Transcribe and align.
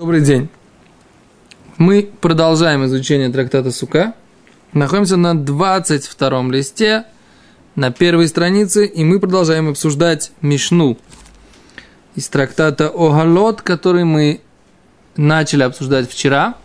Добрый 0.00 0.22
день. 0.22 0.48
Мы 1.78 2.10
продолжаем 2.20 2.84
изучение 2.84 3.28
трактата 3.28 3.70
Сука. 3.70 4.14
Находимся 4.72 5.16
на 5.16 5.38
22 5.38 6.42
листе, 6.50 7.04
на 7.76 7.92
первой 7.92 8.26
странице, 8.26 8.86
и 8.86 9.04
мы 9.04 9.20
продолжаем 9.20 9.68
обсуждать 9.68 10.32
Мишну 10.40 10.98
из 12.16 12.26
трактата 12.26 12.88
Огалот, 12.88 13.62
который 13.62 14.02
мы 14.02 14.40
начали 15.16 15.62
обсуждать 15.62 16.10
вчера. 16.10 16.56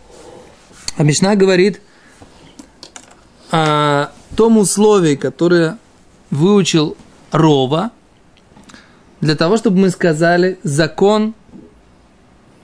А 0.96 1.04
Мишна 1.04 1.36
говорит 1.36 1.80
о 3.52 4.10
том 4.34 4.58
условии, 4.58 5.14
которое 5.14 5.78
выучил 6.32 6.96
Рова, 7.30 7.92
для 9.20 9.36
того, 9.36 9.56
чтобы 9.56 9.78
мы 9.78 9.90
сказали 9.90 10.58
закон 10.64 11.34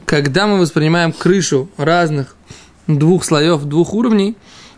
когда 0.07 0.46
мы 0.46 0.59
воспринимаем 0.59 1.12
крышу 1.12 1.69
разных 1.77 2.37
двух 2.87 3.24
слоев, 3.24 3.64
двух 3.64 3.92
уровней, 3.92 4.37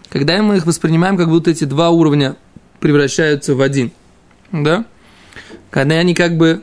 когда 0.09 0.43
мы 0.43 0.57
их 0.57 0.67
воспринимаем, 0.67 1.17
как 1.17 1.29
будто 1.29 1.51
эти 1.51 1.65
два 1.65 1.91
уровня 1.91 2.37
превращаются 2.81 3.55
в 3.55 3.61
один. 3.61 3.93
Да? 4.51 4.87
Когда 5.71 5.97
они 5.97 6.15
как 6.15 6.37
бы 6.39 6.63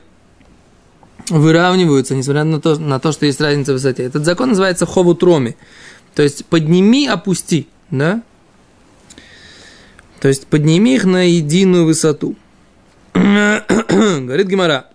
выравниваются, 1.29 2.15
несмотря 2.15 2.43
на 2.43 2.59
то, 2.59 2.77
на 2.77 2.99
то, 2.99 3.11
что 3.11 3.27
есть 3.27 3.39
разница 3.39 3.71
в 3.71 3.75
высоте. 3.75 4.03
Этот 4.03 4.25
закон 4.25 4.49
называется 4.49 4.85
ховутроми. 4.85 5.55
То 6.15 6.23
есть 6.23 6.45
подними, 6.45 7.07
опусти. 7.07 7.67
Да? 7.91 8.23
То 10.19 10.27
есть 10.27 10.47
подними 10.47 10.95
их 10.95 11.05
на 11.05 11.27
единую 11.27 11.85
высоту. 11.85 12.35
Говорит 13.13 14.47
Гимара. 14.47 14.87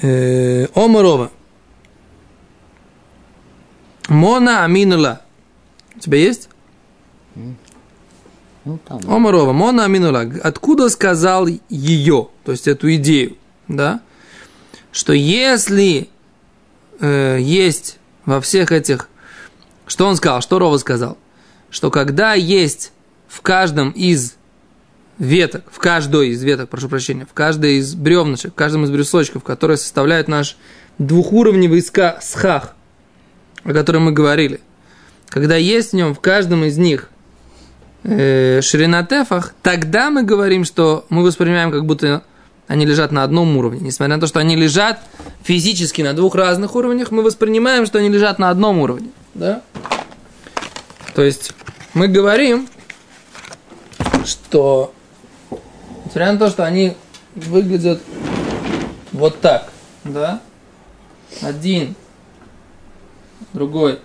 Э, 0.00 0.66
Омарова. 0.74 1.30
Мона 4.08 4.64
Аминула. 4.64 5.22
У 5.96 5.98
тебя 5.98 6.18
есть? 6.18 6.48
Ну, 8.64 8.78
там. 8.86 9.00
Омарова, 9.08 9.52
Мона 9.52 9.84
Аминула. 9.84 10.20
Откуда 10.42 10.88
сказал 10.88 11.46
ее, 11.68 12.28
то 12.44 12.52
есть 12.52 12.68
эту 12.68 12.94
идею, 12.94 13.36
да? 13.68 14.00
Что 14.92 15.12
если 15.12 16.08
э, 17.00 17.38
есть 17.40 17.98
во 18.24 18.40
всех 18.40 18.72
этих... 18.72 19.08
Что 19.86 20.06
он 20.06 20.16
сказал? 20.16 20.40
Что 20.42 20.58
Рова 20.58 20.78
сказал? 20.78 21.18
Что 21.70 21.90
когда 21.90 22.34
есть 22.34 22.92
в 23.26 23.40
каждом 23.40 23.90
из 23.90 24.36
веток, 25.18 25.64
в 25.70 25.78
каждой 25.78 26.30
из 26.30 26.42
веток, 26.42 26.68
прошу 26.68 26.88
прощения, 26.88 27.26
в 27.26 27.32
каждой 27.32 27.76
из 27.76 27.94
бревнышек, 27.94 28.52
в 28.52 28.54
каждом 28.54 28.84
из 28.84 28.90
брюсочков, 28.90 29.44
которые 29.44 29.76
составляют 29.76 30.28
наш 30.28 30.56
двухуровневый 30.98 31.82
ска 31.82 32.18
схах, 32.22 32.74
о 33.64 33.72
котором 33.72 34.04
мы 34.04 34.12
говорили, 34.12 34.60
когда 35.28 35.56
есть 35.56 35.92
в 35.92 35.96
нем 35.96 36.14
в 36.14 36.20
каждом 36.20 36.64
из 36.64 36.76
них 36.76 37.08
э, 38.04 38.60
ширина 38.62 39.04
тефах, 39.04 39.54
тогда 39.62 40.10
мы 40.10 40.22
говорим, 40.22 40.64
что 40.64 41.06
мы 41.08 41.22
воспринимаем, 41.22 41.70
как 41.70 41.86
будто 41.86 42.24
они 42.68 42.86
лежат 42.86 43.12
на 43.12 43.22
одном 43.22 43.56
уровне. 43.56 43.80
Несмотря 43.80 44.16
на 44.16 44.20
то, 44.20 44.26
что 44.26 44.40
они 44.40 44.56
лежат 44.56 45.00
физически 45.42 46.02
на 46.02 46.14
двух 46.14 46.34
разных 46.34 46.74
уровнях, 46.74 47.10
мы 47.10 47.22
воспринимаем, 47.22 47.86
что 47.86 47.98
они 47.98 48.08
лежат 48.08 48.38
на 48.38 48.50
одном 48.50 48.78
уровне. 48.78 49.10
Да? 49.34 49.62
То 51.14 51.22
есть 51.22 51.52
мы 51.94 52.08
говорим, 52.08 52.68
что 54.24 54.94
Несмотря 56.12 56.32
на 56.34 56.38
то, 56.38 56.50
что 56.50 56.66
они 56.66 56.94
выглядят 57.34 58.02
вот 59.12 59.40
так, 59.40 59.72
да? 60.04 60.42
Один, 61.40 61.94
другой, 63.54 63.98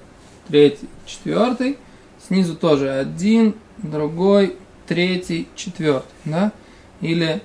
третий, 0.48 0.88
четвертый. 1.06 1.78
Снизу 2.26 2.56
тоже 2.56 2.92
один, 2.92 3.56
другой, 3.80 4.56
третий, 4.88 5.50
четвертый, 5.54 6.08
да? 6.24 6.54
Или 7.02 7.42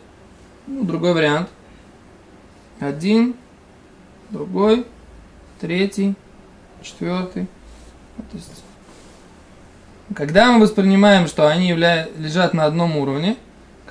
ну, 0.69 0.85
другой 0.85 1.15
вариант. 1.15 1.49
Один, 2.79 3.35
другой, 4.31 4.87
третий, 5.61 6.15
четвертый. 6.83 7.49
То 8.17 8.37
есть, 8.37 8.63
когда 10.15 10.53
мы 10.53 10.61
воспринимаем, 10.61 11.27
что 11.27 11.49
они 11.49 11.71
явля... 11.71 12.07
лежат 12.17 12.55
на 12.55 12.65
одном 12.65 12.97
уровне, 12.97 13.37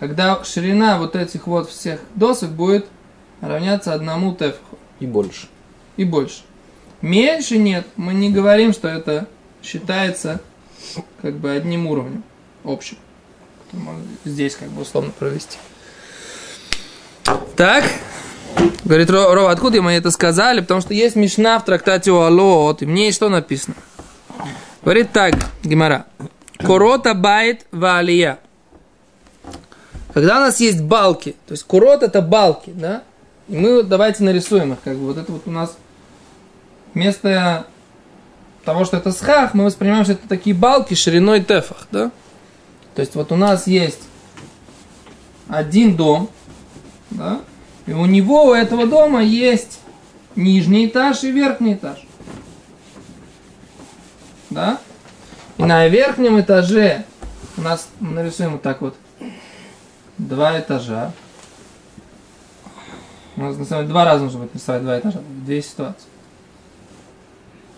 когда 0.01 0.43
ширина 0.43 0.97
вот 0.97 1.15
этих 1.15 1.45
вот 1.45 1.69
всех 1.69 1.99
досок 2.15 2.49
будет 2.49 2.87
равняться 3.39 3.93
одному 3.93 4.33
тефху. 4.33 4.79
И 4.99 5.05
больше. 5.05 5.47
И 5.95 6.03
больше. 6.03 6.41
Меньше 7.01 7.59
нет, 7.59 7.85
мы 7.97 8.15
не 8.15 8.31
говорим, 8.31 8.73
что 8.73 8.87
это 8.87 9.27
считается 9.61 10.41
как 11.21 11.35
бы 11.35 11.51
одним 11.51 11.85
уровнем 11.85 12.23
общим. 12.63 12.97
Здесь 14.25 14.55
как 14.55 14.69
бы 14.69 14.81
условно 14.81 15.11
провести. 15.11 15.59
Так, 17.55 17.83
говорит 18.83 19.11
Рова, 19.11 19.51
откуда 19.51 19.83
мы 19.83 19.91
это 19.91 20.09
сказали? 20.09 20.61
Потому 20.61 20.81
что 20.81 20.95
есть 20.95 21.15
Мишна 21.15 21.59
в 21.59 21.65
трактате 21.65 22.11
Уалот, 22.11 22.81
и 22.81 22.87
мне 22.87 23.05
есть 23.05 23.17
что 23.17 23.29
написано. 23.29 23.75
Говорит 24.81 25.11
так, 25.11 25.35
Гимара. 25.63 26.07
Корота 26.57 27.13
байт 27.13 27.67
валия. 27.71 28.39
Когда 30.13 30.37
у 30.37 30.39
нас 30.41 30.59
есть 30.59 30.81
балки, 30.81 31.35
то 31.47 31.53
есть 31.53 31.63
курот 31.63 32.03
это 32.03 32.21
балки, 32.21 32.71
да, 32.73 33.03
и 33.47 33.55
мы 33.55 33.83
давайте 33.83 34.23
нарисуем 34.23 34.73
их, 34.73 34.79
как 34.83 34.97
бы 34.97 35.07
вот 35.07 35.17
это 35.17 35.31
вот 35.31 35.43
у 35.45 35.51
нас 35.51 35.77
вместо 36.93 37.65
того, 38.65 38.85
что 38.85 38.97
это 38.97 39.11
схах, 39.11 39.53
мы 39.53 39.65
воспринимаем, 39.65 40.03
что 40.03 40.13
это 40.13 40.27
такие 40.27 40.55
балки 40.55 40.93
шириной 40.93 41.43
тефах, 41.43 41.87
да. 41.91 42.11
То 42.95 43.01
есть 43.01 43.15
вот 43.15 43.31
у 43.31 43.35
нас 43.35 43.67
есть 43.67 44.01
один 45.47 45.95
дом, 45.95 46.29
да, 47.09 47.41
и 47.85 47.93
у 47.93 48.05
него, 48.05 48.45
у 48.45 48.53
этого 48.53 48.85
дома 48.85 49.23
есть 49.23 49.79
нижний 50.35 50.87
этаж 50.87 51.23
и 51.23 51.31
верхний 51.31 51.73
этаж. 51.73 52.05
Да? 54.49 54.79
И 55.57 55.63
на 55.63 55.87
верхнем 55.87 56.39
этаже 56.39 57.05
у 57.57 57.61
нас 57.61 57.87
нарисуем 57.99 58.53
вот 58.53 58.61
так 58.61 58.81
вот 58.81 58.95
два 60.27 60.59
этажа. 60.59 61.11
У 63.35 63.41
нас 63.41 63.57
на 63.57 63.65
самом 63.65 63.83
деле 63.83 63.93
два 63.93 64.05
раза 64.05 64.23
нужно 64.23 64.41
будет 64.41 64.55
рисовать 64.55 64.83
два 64.83 64.99
этажа, 64.99 65.19
две 65.45 65.61
ситуации. 65.61 66.07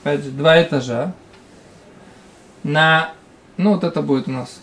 Опять 0.02 0.24
же, 0.24 0.32
два 0.32 0.62
этажа. 0.62 1.14
На, 2.64 3.14
ну 3.58 3.74
вот 3.74 3.84
это 3.84 4.02
будет 4.02 4.28
у 4.28 4.32
нас 4.32 4.60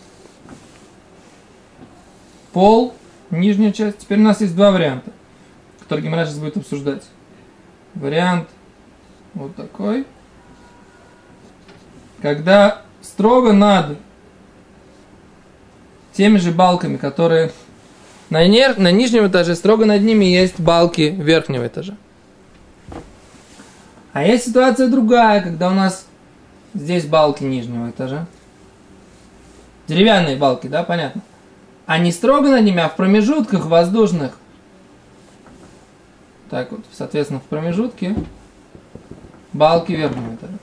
пол, 2.51 2.93
нижняя 3.29 3.71
часть. 3.71 3.99
Теперь 3.99 4.19
у 4.19 4.23
нас 4.23 4.41
есть 4.41 4.55
два 4.55 4.71
варианта, 4.71 5.11
которые 5.79 6.05
Гимара 6.05 6.25
сейчас 6.25 6.39
будет 6.39 6.57
обсуждать. 6.57 7.03
Вариант 7.95 8.47
вот 9.33 9.55
такой. 9.55 10.05
Когда 12.21 12.83
строго 13.01 13.53
над 13.53 13.97
теми 16.13 16.37
же 16.37 16.51
балками, 16.51 16.97
которые 16.97 17.51
на, 18.31 18.47
нер... 18.47 18.79
на 18.79 18.91
нижнем 18.91 19.27
этаже, 19.27 19.55
строго 19.55 19.85
над 19.85 20.01
ними 20.01 20.25
есть 20.25 20.59
балки 20.59 21.01
верхнего 21.01 21.67
этажа. 21.67 21.95
А 24.13 24.25
есть 24.25 24.47
ситуация 24.47 24.87
другая, 24.87 25.41
когда 25.41 25.69
у 25.69 25.73
нас 25.73 26.05
здесь 26.73 27.05
балки 27.05 27.43
нижнего 27.43 27.89
этажа. 27.89 28.25
Деревянные 29.87 30.37
балки, 30.37 30.67
да, 30.67 30.83
понятно. 30.83 31.21
А 31.85 31.97
не 31.97 32.13
строго 32.13 32.47
над 32.47 32.63
ними, 32.63 32.81
а 32.81 32.87
в 32.87 32.95
промежутках 32.95 33.65
воздушных. 33.65 34.31
Так 36.49 36.71
вот, 36.71 36.85
соответственно, 36.93 37.41
в 37.41 37.43
промежутке 37.43 38.15
балки 39.51 39.91
верхнего 39.91 40.35
этажа. 40.35 40.57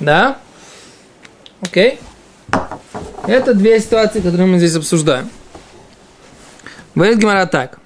Да? 0.00 0.38
Окей? 1.60 2.00
Это 3.28 3.54
две 3.54 3.78
ситуации, 3.78 4.20
которые 4.20 4.48
мы 4.48 4.58
здесь 4.58 4.74
обсуждаем. 4.74 5.30
Говорит 6.94 7.18
Гимара 7.18 7.46
так. 7.46 7.78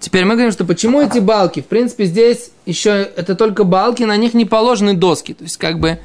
Теперь 0.00 0.24
мы 0.24 0.34
говорим, 0.34 0.52
что 0.52 0.64
почему 0.64 1.00
эти 1.02 1.18
балки? 1.18 1.60
В 1.60 1.66
принципе, 1.66 2.04
здесь 2.04 2.52
еще 2.66 2.90
это 2.90 3.34
только 3.34 3.64
балки, 3.64 4.04
на 4.04 4.16
них 4.16 4.32
не 4.34 4.44
положены 4.44 4.94
доски. 4.94 5.34
То 5.34 5.44
есть, 5.44 5.56
как 5.56 5.80
бы, 5.80 5.98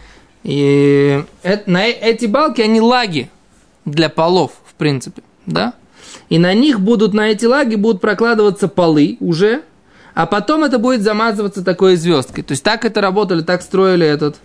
и 0.43 1.23
это, 1.43 1.69
на 1.69 1.85
эти 1.85 2.25
балки, 2.25 2.61
они 2.61 2.81
лаги 2.81 3.29
для 3.85 4.09
полов, 4.09 4.51
в 4.65 4.73
принципе, 4.73 5.21
да? 5.45 5.73
И 6.29 6.39
на 6.39 6.53
них 6.53 6.79
будут, 6.79 7.13
на 7.13 7.29
эти 7.29 7.45
лаги 7.45 7.75
будут 7.75 8.01
прокладываться 8.01 8.67
полы 8.67 9.17
уже, 9.19 9.61
а 10.15 10.25
потом 10.25 10.63
это 10.63 10.79
будет 10.79 11.01
замазываться 11.01 11.63
такой 11.63 11.95
звездкой. 11.95 12.43
То 12.43 12.53
есть, 12.53 12.63
так 12.63 12.85
это 12.85 12.99
работали, 12.99 13.41
так 13.41 13.61
строили 13.61 14.05
этот 14.05 14.37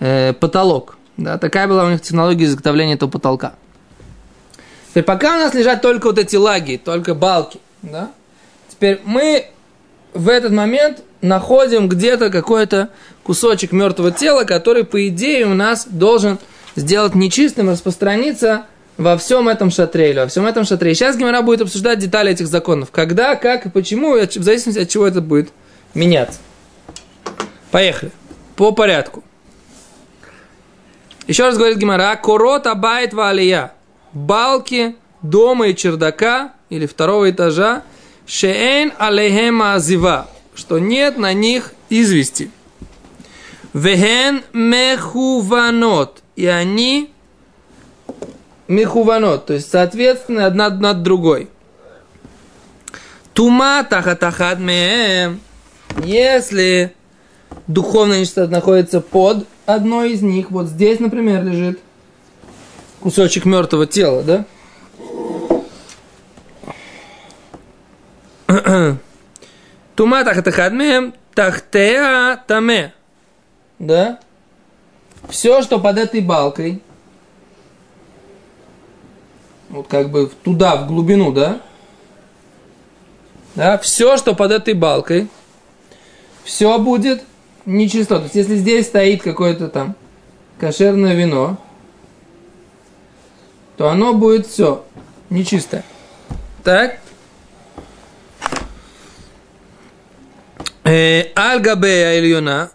э, 0.00 0.32
потолок. 0.32 0.98
Да? 1.16 1.38
Такая 1.38 1.68
была 1.68 1.84
у 1.84 1.90
них 1.90 2.00
технология 2.00 2.44
изготовления 2.44 2.94
этого 2.94 3.10
потолка. 3.10 3.54
Теперь 4.90 5.04
пока 5.04 5.36
у 5.36 5.38
нас 5.38 5.54
лежат 5.54 5.82
только 5.82 6.06
вот 6.06 6.18
эти 6.18 6.34
лаги, 6.34 6.80
только 6.82 7.14
балки, 7.14 7.60
да? 7.82 8.10
Теперь 8.68 9.00
мы 9.04 9.46
в 10.14 10.28
этот 10.28 10.50
момент 10.50 11.04
находим 11.20 11.88
где-то 11.88 12.30
какой-то 12.30 12.90
кусочек 13.22 13.70
мертвого 13.70 14.10
тела, 14.10 14.42
который, 14.42 14.82
по 14.82 15.06
идее, 15.06 15.46
у 15.46 15.54
нас 15.54 15.86
должен 15.86 16.38
сделать 16.74 17.14
нечистым, 17.14 17.70
распространиться 17.70 18.66
во 18.96 19.16
всем 19.16 19.48
этом 19.48 19.70
шатре 19.70 20.10
или 20.10 20.18
во 20.18 20.26
всем 20.26 20.44
этом 20.44 20.64
шатре. 20.64 20.94
сейчас 20.94 21.16
Гимара 21.16 21.42
будет 21.42 21.62
обсуждать 21.62 22.00
детали 22.00 22.32
этих 22.32 22.48
законов. 22.48 22.90
Когда, 22.90 23.36
как 23.36 23.66
и 23.66 23.70
почему, 23.70 24.14
в 24.14 24.42
зависимости 24.42 24.80
от 24.80 24.88
чего 24.88 25.06
это 25.06 25.20
будет 25.20 25.50
меняться. 25.94 26.40
Поехали. 27.70 28.10
По 28.56 28.72
порядку. 28.72 29.22
Еще 31.28 31.44
раз 31.44 31.56
говорит 31.56 31.78
Гимара. 31.78 32.16
Корот 32.16 32.66
абайт 32.66 33.14
валия. 33.14 33.72
Балки 34.12 34.96
дома 35.22 35.68
и 35.68 35.76
чердака 35.76 36.52
или 36.68 36.86
второго 36.86 37.30
этажа. 37.30 37.82
Шеэн 38.26 38.92
алейхема 38.98 39.74
азива. 39.74 40.28
Что 40.54 40.78
нет 40.78 41.16
на 41.18 41.32
них 41.32 41.72
извести. 41.88 42.50
Вехен 43.72 44.42
мехуванот. 44.52 46.22
И 46.36 46.46
они 46.46 47.12
мехуванот, 48.70 49.46
то 49.46 49.52
есть 49.52 49.70
соответственно 49.70 50.46
одна 50.46 50.70
над 50.70 51.02
другой. 51.02 51.48
Тума 53.34 53.84
тахатахат 53.84 54.58
меем. 54.58 55.40
Если 56.04 56.94
духовная 57.66 58.20
нечистота 58.20 58.50
находится 58.50 59.00
под 59.00 59.46
одной 59.66 60.12
из 60.12 60.22
них, 60.22 60.50
вот 60.50 60.66
здесь, 60.66 61.00
например, 61.00 61.44
лежит 61.44 61.80
кусочек 63.00 63.44
мертвого 63.44 63.86
тела, 63.86 64.22
да? 64.22 64.44
Тума 69.96 70.24
тахатахат 70.24 70.72
меем 70.72 71.14
тахтеа 71.34 72.36
таме. 72.46 72.92
Да? 73.78 74.20
Все, 75.28 75.62
что 75.62 75.78
под 75.78 75.98
этой 75.98 76.20
балкой, 76.20 76.82
вот 79.68 79.86
как 79.88 80.10
бы 80.10 80.30
туда, 80.42 80.76
в 80.76 80.88
глубину, 80.88 81.32
да? 81.32 81.60
Да, 83.54 83.78
все, 83.78 84.16
что 84.16 84.34
под 84.34 84.52
этой 84.52 84.74
балкой, 84.74 85.28
все 86.44 86.78
будет 86.78 87.22
нечисто. 87.66 88.16
То 88.16 88.24
есть, 88.24 88.34
если 88.34 88.56
здесь 88.56 88.86
стоит 88.86 89.22
какое-то 89.22 89.68
там 89.68 89.94
кошерное 90.58 91.14
вино, 91.14 91.58
то 93.80 93.88
оно 93.88 94.12
будет 94.12 94.46
все 94.46 94.84
нечистое. 95.30 95.84
Так? 96.62 96.98
Э, 100.84 101.28
Аль-Габея 101.34 102.18
Ильюна. 102.18 102.72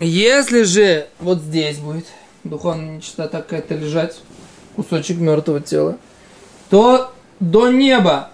Если 0.00 0.64
же 0.64 1.06
вот 1.20 1.38
здесь 1.38 1.78
будет 1.78 2.06
духовная 2.42 2.96
нечистота 2.96 3.42
какая-то 3.42 3.76
лежать, 3.76 4.18
кусочек 4.74 5.18
мертвого 5.18 5.60
тела, 5.60 5.98
то 6.68 7.12
до 7.38 7.68
неба, 7.68 8.32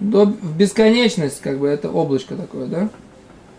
до, 0.00 0.24
в 0.24 0.56
бесконечность, 0.56 1.42
как 1.42 1.58
бы 1.58 1.68
это 1.68 1.90
облачко 1.90 2.36
такое, 2.36 2.64
да, 2.68 2.88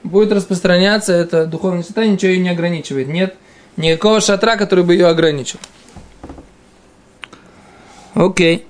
будет 0.02 0.32
распространяться 0.32 1.14
это 1.14 1.46
духовное 1.46 1.84
состояние, 1.84 2.16
ничего 2.16 2.32
ее 2.32 2.40
не 2.40 2.50
ограничивает. 2.50 3.10
Нет 3.10 3.36
никакого 3.78 4.22
шатра, 4.22 4.58
который 4.58 4.84
бы 4.84 4.94
ее 4.94 5.06
ограничил. 5.06 5.60
Окей. 8.14 8.68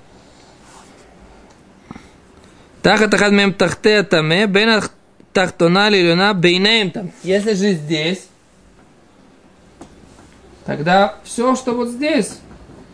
Тахат 2.82 3.14
ахад 3.14 3.32
мем 3.32 3.52
тахте 3.52 4.02
таме, 4.02 4.46
бен 4.46 4.82
тахтона 5.32 5.88
лилюна 5.88 6.34
бейнеем 6.34 6.90
там. 6.90 7.10
Если 7.22 7.54
же 7.54 7.72
здесь, 7.72 8.26
тогда 10.64 11.16
все, 11.24 11.56
что 11.56 11.72
вот 11.72 11.88
здесь, 11.88 12.38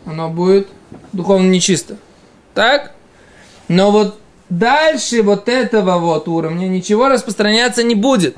оно 0.05 0.29
будет 0.29 0.67
духовно 1.13 1.49
нечисто. 1.49 1.97
Так? 2.53 2.93
Но 3.67 3.91
вот 3.91 4.19
дальше 4.49 5.23
вот 5.23 5.47
этого 5.47 5.97
вот 5.97 6.27
уровня 6.27 6.67
ничего 6.67 7.07
распространяться 7.07 7.83
не 7.83 7.95
будет. 7.95 8.37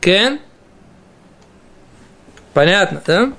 Кен? 0.00 0.40
Понятно, 2.52 3.02
да? 3.06 3.32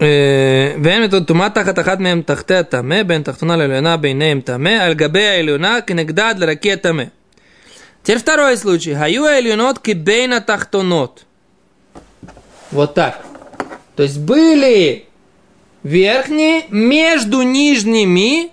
ואין 0.00 1.02
מתוד 1.04 1.26
טומאה 1.26 1.50
תחת 1.50 1.78
אחת 1.78 2.00
מהם 2.00 2.22
תחתי 2.22 2.54
הטמא, 2.54 3.02
בין 3.02 3.22
תחתונה 3.22 3.56
לעליונה 3.56 3.96
ביניהם 3.96 4.40
טמא, 4.40 4.68
על 4.68 4.94
גבי 4.94 5.26
העליונה 5.26 5.80
כנגדה 5.80 6.28
עד 6.28 6.38
לרקיע 6.38 6.76
טמא. 6.76 7.04
Теперь 8.06 8.18
второй 8.18 8.56
случай. 8.56 8.94
Хаю 8.94 9.24
элюнот 9.26 9.80
кибейна 9.80 10.40
тахтонот. 10.40 11.24
Вот 12.70 12.94
так. 12.94 13.20
То 13.96 14.04
есть 14.04 14.18
были 14.18 15.06
верхние 15.82 16.66
между 16.70 17.42
нижними 17.42 18.50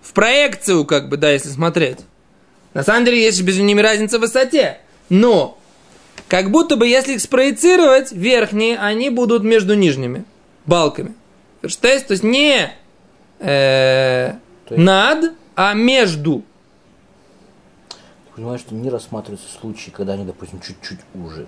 в 0.00 0.14
проекцию, 0.14 0.86
как 0.86 1.10
бы, 1.10 1.18
да, 1.18 1.30
если 1.30 1.50
смотреть. 1.50 1.98
На 2.72 2.82
самом 2.82 3.04
деле 3.04 3.22
есть 3.22 3.42
между 3.42 3.62
ними 3.62 3.82
разница 3.82 4.16
в 4.16 4.22
высоте. 4.22 4.78
Но, 5.10 5.58
как 6.35 6.51
будто 6.51 6.75
бы, 6.75 6.85
если 6.85 7.13
их 7.13 7.21
спроецировать, 7.21 8.11
верхние, 8.11 8.77
они 8.77 9.09
будут 9.09 9.43
между 9.43 9.73
нижними 9.73 10.25
балками. 10.65 11.13
То 11.61 11.67
есть 11.67 12.25
не 12.25 12.73
э, 13.39 14.33
есть... 14.69 14.83
над, 14.83 15.31
а 15.55 15.73
между 15.73 16.43
понимаешь, 18.35 18.59
что 18.59 18.75
не 18.75 18.89
рассматриваются 18.89 19.47
случаи, 19.57 19.91
когда 19.91 20.11
они, 20.11 20.25
допустим, 20.25 20.59
чуть-чуть 20.59 20.99
уже. 21.13 21.47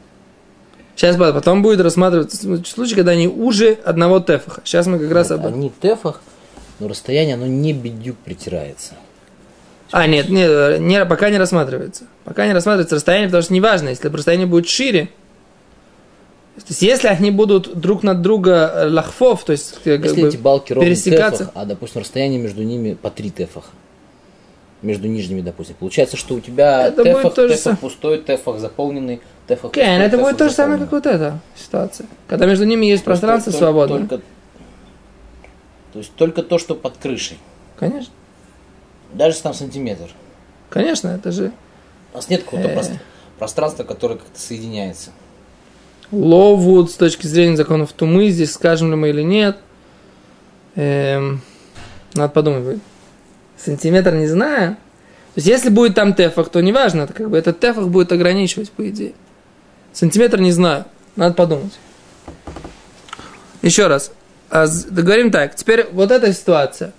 Сейчас, 0.96 1.18
потом 1.18 1.64
будет 1.64 1.82
рассматриваться 1.82 2.64
случай, 2.64 2.96
когда 2.96 3.12
они 3.12 3.28
уже 3.28 3.74
одного 3.74 4.22
тефаха. 4.22 4.62
Сейчас 4.64 4.88
мы 4.88 5.00
как 5.00 5.12
раз 5.12 5.32
об 5.32 5.46
Они 5.46 5.70
тефах, 5.70 6.22
но 6.80 6.88
расстояние, 6.88 7.36
оно 7.36 7.46
не 7.46 7.74
бедюк 7.74 8.16
притирается. 8.20 8.94
А, 9.92 10.08
нет, 10.08 10.30
нет, 10.30 10.80
не, 10.80 11.06
пока 11.06 11.30
не 11.30 11.38
рассматривается. 11.38 12.06
Пока 12.26 12.46
не 12.46 12.54
рассматривается 12.54 12.96
расстояние, 12.96 13.30
потому 13.30 13.44
что 13.44 13.54
неважно, 13.54 13.90
если 13.90 14.08
расстояние 14.10 14.48
будет 14.48 14.68
шире, 14.68 15.10
то 16.56 16.64
есть, 16.70 16.82
если 16.82 17.08
они 17.08 17.30
будут 17.30 17.80
друг 17.80 18.02
над 18.02 18.22
друга 18.22 18.72
э, 18.74 18.90
лахфов, 18.90 19.44
то 19.44 19.52
есть 19.52 19.76
как 19.84 20.04
если 20.04 20.22
бы, 20.22 20.28
эти 20.28 20.38
балки 20.38 20.74
пересекаться, 20.74 21.46
тефах, 21.46 21.52
а 21.54 21.66
допустим 21.66 22.02
расстояние 22.02 22.40
между 22.40 22.64
ними 22.64 22.96
по 22.96 23.12
три 23.12 23.30
тефаха 23.30 23.70
между 24.82 25.08
нижними, 25.08 25.42
допустим. 25.42 25.76
Получается, 25.80 26.18
что 26.18 26.36
у 26.36 26.40
тебя 26.40 26.88
это 26.88 27.04
тефах, 27.04 27.34
тефах 27.34 27.58
сам... 27.58 27.78
пустой, 27.78 28.20
тефах 28.20 28.60
заполненный, 28.60 29.22
тефах 29.48 29.72
пустой, 29.72 29.84
okay, 29.84 30.00
Это 30.00 30.18
будет 30.18 30.38
то 30.38 30.50
же 30.50 30.56
самое, 30.56 30.80
как 30.80 30.92
вот 30.92 31.06
эта 31.06 31.40
ситуация. 31.56 32.08
Когда 32.28 32.46
между 32.46 32.66
ними 32.66 32.86
есть 32.86 33.04
то 33.04 33.12
пространство 33.12 33.52
только, 33.52 33.64
свободное. 33.64 34.00
Только, 34.00 34.18
то 35.94 36.00
есть 36.00 36.14
только 36.16 36.44
то, 36.44 36.58
что 36.58 36.76
под 36.76 36.98
крышей. 36.98 37.38
Конечно. 37.78 38.12
Даже 39.14 39.32
если 39.32 39.44
там 39.44 39.54
сантиметр. 39.54 40.10
Конечно, 40.70 41.10
это 41.10 41.32
же... 41.32 41.52
У 42.14 42.18
нас 42.18 42.30
нет 42.30 42.44
какого-то 42.44 42.70
э... 42.70 43.00
пространства, 43.38 43.84
которое 43.84 44.16
как-то 44.16 44.40
соединяется. 44.40 45.12
Ловуд 46.12 46.92
с 46.92 46.96
точки 46.96 47.28
зрения 47.28 47.58
законов 47.58 47.94
Тумы, 47.94 48.30
здесь 48.30 48.54
скажем 48.54 48.90
ли 48.92 48.96
мы 48.96 49.10
или 49.10 49.22
нет. 49.22 49.58
Эм, 50.76 51.42
надо 52.14 52.34
подумать 52.34 52.80
сантиметр 53.58 54.14
не 54.14 54.28
знаю. 54.28 54.76
То 55.34 55.40
есть, 55.40 55.48
если 55.48 55.70
будет 55.70 55.96
там 55.96 56.14
тефах, 56.14 56.50
то 56.50 56.62
неважно, 56.62 57.04
это 57.04 57.14
как 57.14 57.30
бы 57.30 57.38
этот 57.38 57.60
тефах 57.60 57.90
будет 57.90 58.12
ограничивать, 58.12 58.72
по 58.72 58.88
идее. 58.90 59.14
Сантиметр 59.94 60.40
не 60.40 60.52
знаю, 60.52 60.86
надо 61.16 61.36
подумать. 61.36 61.78
Еще 63.62 63.88
раз. 63.88 64.12
А, 64.50 64.66
говорим 64.90 65.32
так, 65.32 65.56
теперь 65.56 65.88
вот 65.92 66.12
эта 66.12 66.34
ситуация. 66.34 66.94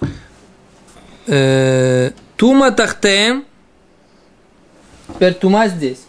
Э, 0.00 0.06
Э, 1.30 2.12
тума 2.36 2.70
тахтем. 2.70 3.44
Теперь 5.08 5.34
тума 5.34 5.68
здесь. 5.68 6.00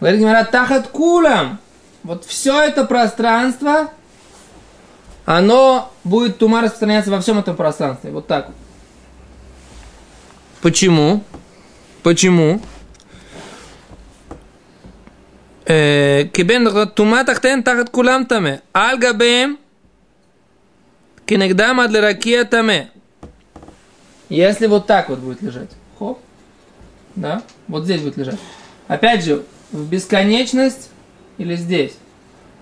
Говорит 0.00 0.20
Гимара, 0.20 0.44
тахат 0.44 0.88
кулам. 0.88 1.60
Вот 2.02 2.24
все 2.24 2.60
это 2.60 2.84
пространство, 2.84 3.90
оно 5.24 5.92
будет 6.02 6.38
тума 6.38 6.62
распространяться 6.62 7.12
во 7.12 7.20
всем 7.20 7.38
этом 7.38 7.54
пространстве. 7.54 8.10
Вот 8.10 8.26
так. 8.26 8.48
Почему? 10.62 11.22
Почему? 12.02 12.60
Э, 15.64 16.24
Кибен 16.24 16.88
тума 16.88 17.22
тахтен 17.22 17.62
тахат 17.62 17.90
кулам 17.90 18.26
таме. 18.26 18.62
Аль 18.74 18.98
Кинегдама 21.26 21.88
для 21.88 22.00
ракетами. 22.00 22.90
Если 24.28 24.66
вот 24.66 24.86
так 24.86 25.08
вот 25.08 25.18
будет 25.18 25.42
лежать. 25.42 25.70
Хоп. 25.98 26.18
Да? 27.16 27.42
Вот 27.68 27.84
здесь 27.84 28.00
будет 28.00 28.16
лежать. 28.16 28.38
Опять 28.88 29.24
же, 29.24 29.44
в 29.70 29.88
бесконечность 29.88 30.90
или 31.38 31.56
здесь. 31.56 31.94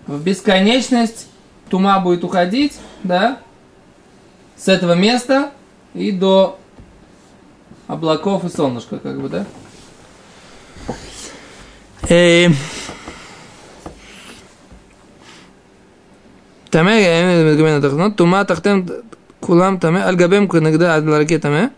В 0.06 0.22
бесконечность 0.22 1.26
тума 1.68 2.00
будет 2.00 2.24
уходить, 2.24 2.78
да, 3.02 3.38
с 4.56 4.68
этого 4.68 4.94
места 4.94 5.52
и 5.94 6.10
до 6.12 6.58
облаков 7.86 8.44
и 8.44 8.48
солнышка, 8.48 8.98
как 8.98 9.20
бы, 9.20 9.28
да. 9.28 9.46
Эй. 12.08 12.50
Таме 16.70 17.56
гамена 17.56 17.80
тахнот, 17.80 18.16
тума 18.16 18.44
тахтем 18.44 18.88
кулам 19.40 19.80
таме, 19.80 20.02
альгабем 20.02 20.48
кунагда 20.48 20.94
адлараке 20.94 21.38
таме. 21.38 21.70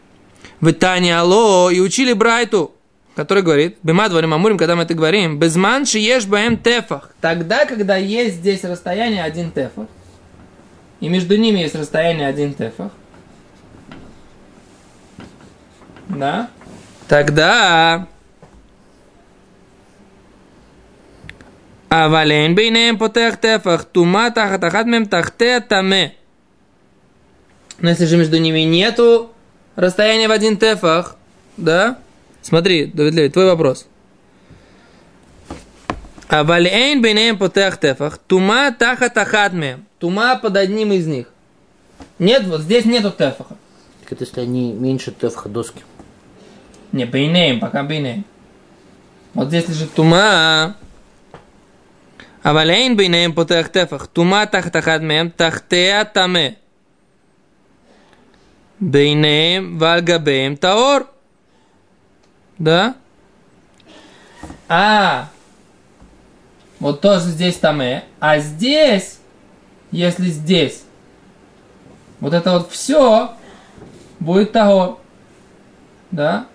В 0.61 0.73
Тане 0.73 1.19
алло, 1.19 1.71
и 1.71 1.81
учили 1.81 2.13
Брайту, 2.13 2.73
который 3.17 3.43
говорит, 3.43 3.79
бема 3.83 4.09
дворим 4.09 4.33
амурим, 4.33 4.57
когда 4.59 4.77
мы 4.77 4.85
это 4.85 4.95
говорим, 4.95 5.39
безман 5.39 5.83
ешь 5.85 6.27
баем 6.27 6.57
тефах. 6.57 7.11
Тогда, 7.21 7.67
когда 7.67 7.97
есть 7.97 8.37
здесь 8.37 8.63
расстояние 8.63 9.25
один 9.25 9.51
тефах, 9.51 9.87
и 11.01 11.09
между 11.09 11.37
ними 11.37 11.59
есть 11.59 11.75
расстояние 11.75 12.29
один 12.29 12.55
тефах, 12.55 12.93
да, 16.09 16.49
тогда 17.09 18.07
А 21.95 22.07
Авалейн 22.07 22.55
бейнеем 22.55 22.97
потех 22.97 23.37
тефах 23.37 23.85
тума 23.85 24.31
тахатахат 24.31 24.87
мем 24.87 25.05
тахте 25.05 25.61
таме. 25.61 26.15
Но 27.81 27.91
если 27.91 28.07
же 28.07 28.17
между 28.17 28.39
ними 28.39 28.61
нету 28.61 29.31
расстояния 29.77 30.27
в 30.27 30.31
один 30.31 30.57
тефах, 30.57 31.17
да? 31.59 31.99
Смотри, 32.41 32.87
Давид 32.87 33.13
Леви, 33.13 33.29
твой 33.29 33.45
вопрос. 33.45 33.87
А 36.29 36.41
Авалейн 36.41 37.03
бейнеем 37.03 37.37
потех 37.37 37.77
тефах 37.77 38.17
тума 38.17 38.73
тахатахат 38.73 39.53
мем. 39.53 39.85
Тума 39.99 40.37
под 40.37 40.57
одним 40.57 40.93
из 40.93 41.07
них. 41.07 41.27
Нет, 42.19 42.47
вот 42.47 42.63
здесь 42.63 42.87
нету 42.87 43.11
тефаха. 43.11 43.57
Так 44.01 44.13
это 44.13 44.25
если 44.25 44.41
они 44.41 44.73
меньше 44.73 45.11
тефаха 45.11 45.51
доски. 45.51 45.83
Не, 46.93 47.05
бейнеем, 47.05 47.61
пока 47.61 47.83
бейнеем. 47.83 48.25
Вот 49.35 49.49
здесь 49.49 49.69
лежит 49.69 49.93
тума, 49.93 50.75
אבל 52.46 52.70
אין 52.70 52.98
ביניהם 52.98 53.32
פותח 53.34 53.68
טפח. 53.72 54.06
טומאה 54.06 54.46
תחת 54.46 54.76
אחד 54.76 55.02
מהם, 55.02 55.30
תחתיה 55.36 56.04
טמא. 56.04 56.48
ביניהם 58.82 59.78
ועל 59.80 60.00
גביהם 60.00 60.56
טהור. 60.56 60.98
Да? 62.60 62.96
А, 64.70 65.30
вот 66.80 67.02
тоже 67.02 67.26
здесь 67.26 67.58
тамэ. 67.58 68.04
А 68.20 68.40
здесь, 68.40 69.20
если 69.92 70.30
здесь, 70.30 70.84
вот 72.20 72.34
это 72.34 72.52
вот 72.54 72.72
все 72.72 73.32
будет 74.20 74.52
того. 74.52 75.00
Да? 76.12 76.48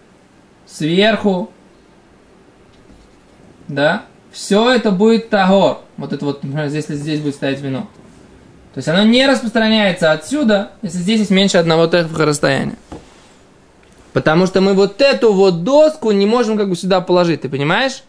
Сверху. 0.67 1.53
Да? 3.69 4.07
Все 4.38 4.72
это 4.72 4.92
будет 4.92 5.30
тагор. 5.30 5.80
Вот 5.98 6.14
это 6.14 6.24
вот, 6.24 6.44
например, 6.44 6.68
если 6.68 6.94
здесь 6.94 7.20
будет 7.20 7.34
стоять 7.34 7.60
вино. 7.60 7.88
То 8.76 8.78
есть 8.78 8.88
оно 8.88 9.02
не 9.04 9.26
распространяется 9.26 10.12
отсюда, 10.12 10.70
если 10.84 11.00
здесь 11.00 11.20
есть 11.22 11.32
меньше 11.32 11.58
одного 11.58 11.88
тефаха 11.88 12.26
расстояния. 12.26 12.78
Потому 14.14 14.46
что 14.46 14.62
мы 14.62 14.76
вот 14.76 15.02
эту 15.02 15.34
вот 15.34 15.64
доску 15.64 16.12
не 16.12 16.28
можем 16.28 16.56
как 16.56 16.70
бы 16.70 16.76
сюда 16.76 17.02
положить, 17.02 17.42
ты 17.42 17.50
понимаешь? 17.50 18.04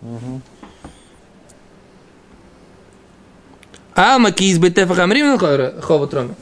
Угу. 0.00 0.40
А 3.94 4.18
макиз 4.18 4.58
бы 4.58 4.70
тефах 4.70 4.98
амрим 4.98 5.34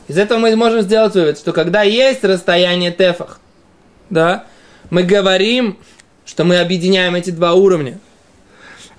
Из 0.06 0.18
этого 0.18 0.38
мы 0.38 0.54
можем 0.54 0.82
сделать 0.82 1.14
вывод, 1.14 1.36
что 1.36 1.52
когда 1.52 1.82
есть 1.82 2.22
расстояние 2.22 2.92
тефах, 2.92 3.40
да, 4.08 4.44
мы 4.90 5.02
говорим, 5.02 5.78
что 6.24 6.44
мы 6.44 6.60
объединяем 6.60 7.16
эти 7.16 7.30
два 7.30 7.54
уровня– 7.54 7.98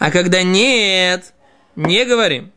а 0.04 0.12
когда 0.12 0.44
нет, 0.44 1.34
не 1.78 2.04
говорим. 2.04 2.52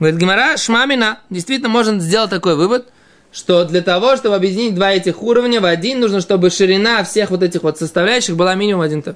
Говорит 0.00 0.18
Гимара, 0.18 0.56
шмамина, 0.56 1.20
действительно 1.30 1.68
можно 1.68 2.00
сделать 2.00 2.30
такой 2.30 2.56
вывод, 2.56 2.88
что 3.30 3.64
для 3.64 3.82
того, 3.82 4.16
чтобы 4.16 4.34
объединить 4.34 4.74
два 4.74 4.90
этих 4.90 5.22
уровня 5.22 5.60
в 5.60 5.64
один, 5.64 6.00
нужно, 6.00 6.20
чтобы 6.20 6.50
ширина 6.50 7.04
всех 7.04 7.30
вот 7.30 7.44
этих 7.44 7.62
вот 7.62 7.78
составляющих 7.78 8.34
была 8.34 8.56
минимум 8.56 8.80
один 8.80 9.00
теф. 9.00 9.14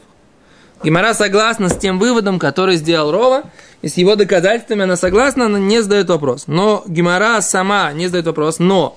Гимара 0.85 1.13
согласна 1.15 1.69
с 1.69 1.77
тем 1.77 1.99
выводом, 1.99 2.39
который 2.39 2.77
сделал 2.77 3.11
Рова, 3.11 3.43
и 3.81 3.89
с 3.89 3.97
его 3.97 4.15
доказательствами 4.15 4.85
она 4.85 4.95
согласна, 4.95 5.47
она 5.47 5.59
не 5.59 5.83
задает 5.83 6.09
вопрос. 6.09 6.45
Но 6.47 6.85
Гимара 6.87 7.41
сама 7.41 7.93
не 7.93 8.07
задает 8.07 8.27
вопрос, 8.27 8.61
но 8.61 8.97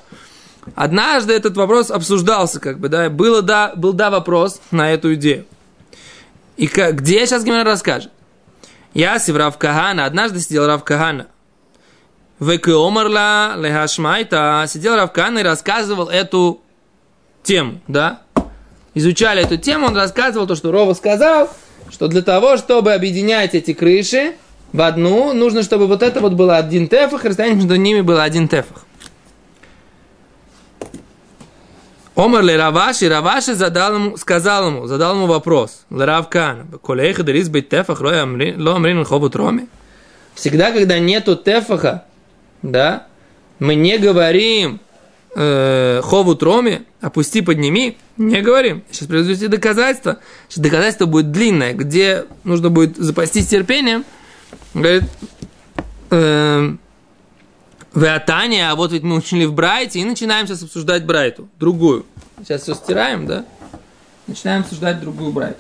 однажды 0.76 1.34
этот 1.34 1.58
вопрос 1.58 1.90
обсуждался, 1.90 2.60
как 2.60 2.78
бы, 2.78 2.88
да, 2.88 3.10
было, 3.10 3.42
да, 3.42 3.74
был 3.76 3.94
да 3.94 4.12
вопрос 4.12 4.62
на 4.70 4.94
эту 4.94 5.16
идею. 5.16 5.48
И 6.58 6.68
как, 6.68 6.96
где 7.02 7.26
сейчас 7.26 7.44
Гимара 7.44 7.64
расскажет? 7.64 8.12
Я 8.94 9.20
Рав 9.28 9.58
Кагана, 9.58 10.06
однажды 10.06 10.40
сидел 10.40 10.68
Рав 10.68 10.84
Кагана. 10.84 11.28
Векеомарла 12.40 13.56
лехашмайта. 13.58 14.66
Сидел 14.68 14.96
Рав 14.96 15.12
Кагана 15.12 15.40
и 15.40 15.44
рассказывал 15.44 16.08
эту 16.08 16.62
тему, 17.44 17.82
да? 17.88 18.22
Изучали 18.94 19.44
эту 19.44 19.58
тему, 19.58 19.88
он 19.88 19.96
рассказывал 19.96 20.48
то, 20.48 20.56
что 20.56 20.72
Рова 20.72 20.94
сказал, 20.94 21.50
что 21.92 22.08
для 22.08 22.22
того, 22.22 22.56
чтобы 22.56 22.94
объединять 22.94 23.54
эти 23.54 23.74
крыши 23.74 24.36
в 24.72 24.82
одну, 24.82 25.34
нужно, 25.34 25.64
чтобы 25.64 25.88
вот 25.88 26.02
это 26.02 26.22
вот 26.22 26.34
было 26.34 26.56
один 26.56 26.88
тефах, 26.88 27.26
и 27.26 27.28
расстояние 27.28 27.58
между 27.58 27.76
ними 27.76 28.00
было 28.00 28.24
один 28.24 28.48
тефах. 28.48 28.86
Омар 32.16 32.44
ли 32.44 32.56
Раваши, 32.56 33.10
Раваши 33.10 33.56
задал 33.56 33.96
ему, 33.96 34.18
сказал 34.18 34.68
ему, 34.68 34.88
задал 34.88 35.16
ему 35.16 35.28
вопрос. 35.28 35.86
Ларавкан, 35.90 36.68
колеха 36.82 37.24
дерис 37.24 37.50
быть 37.50 37.68
тефах, 37.68 38.00
ло 38.00 38.22
амрин 38.22 39.04
хову 39.04 39.30
троми. 39.30 39.68
Всегда, 40.34 40.72
когда 40.72 40.98
нету 40.98 41.36
тефаха, 41.36 42.06
да, 42.62 43.08
мы 43.60 43.76
не 43.76 43.98
говорим 43.98 44.80
э, 45.36 46.02
хову 46.04 46.36
троми, 46.36 46.84
опусти, 47.02 47.42
подними, 47.42 47.98
не 48.16 48.42
говорим. 48.42 48.84
Сейчас 48.92 49.10
приведете 49.10 49.50
доказательство. 49.50 50.20
Сейчас 50.48 50.64
доказательство 50.64 51.06
будет 51.06 51.32
длинное, 51.32 51.74
где 51.74 52.26
нужно 52.46 52.70
будет 52.70 52.96
запастись 52.96 53.48
терпением. 53.48 54.06
Говорит, 54.74 55.04
э, 56.12 56.76
Веатания, 57.96 58.70
а 58.70 58.76
вот 58.76 58.92
ведь 58.92 59.04
мы 59.04 59.16
учили 59.16 59.46
в 59.46 59.54
Брайте, 59.54 60.00
и 60.00 60.04
начинаем 60.04 60.48
сейчас 60.48 60.64
обсуждать 60.64 61.06
Брайту, 61.06 61.48
другую. 61.58 62.06
Сейчас 62.40 62.64
все 62.64 62.76
стираем, 62.76 63.26
да? 63.26 63.46
Начинаем 64.28 64.62
обсуждать 64.62 65.00
другую 65.00 65.32
Брайту. 65.32 65.60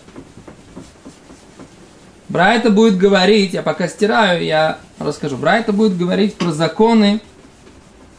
Брайта 2.27 2.71
будет 2.71 2.97
говорить, 2.97 3.53
я 3.53 3.61
пока 3.61 3.87
стираю, 3.87 4.43
я 4.43 4.79
расскажу. 4.99 5.37
Брайта 5.37 5.71
будет 5.71 5.97
говорить 5.97 6.35
про 6.35 6.51
законы 6.51 7.21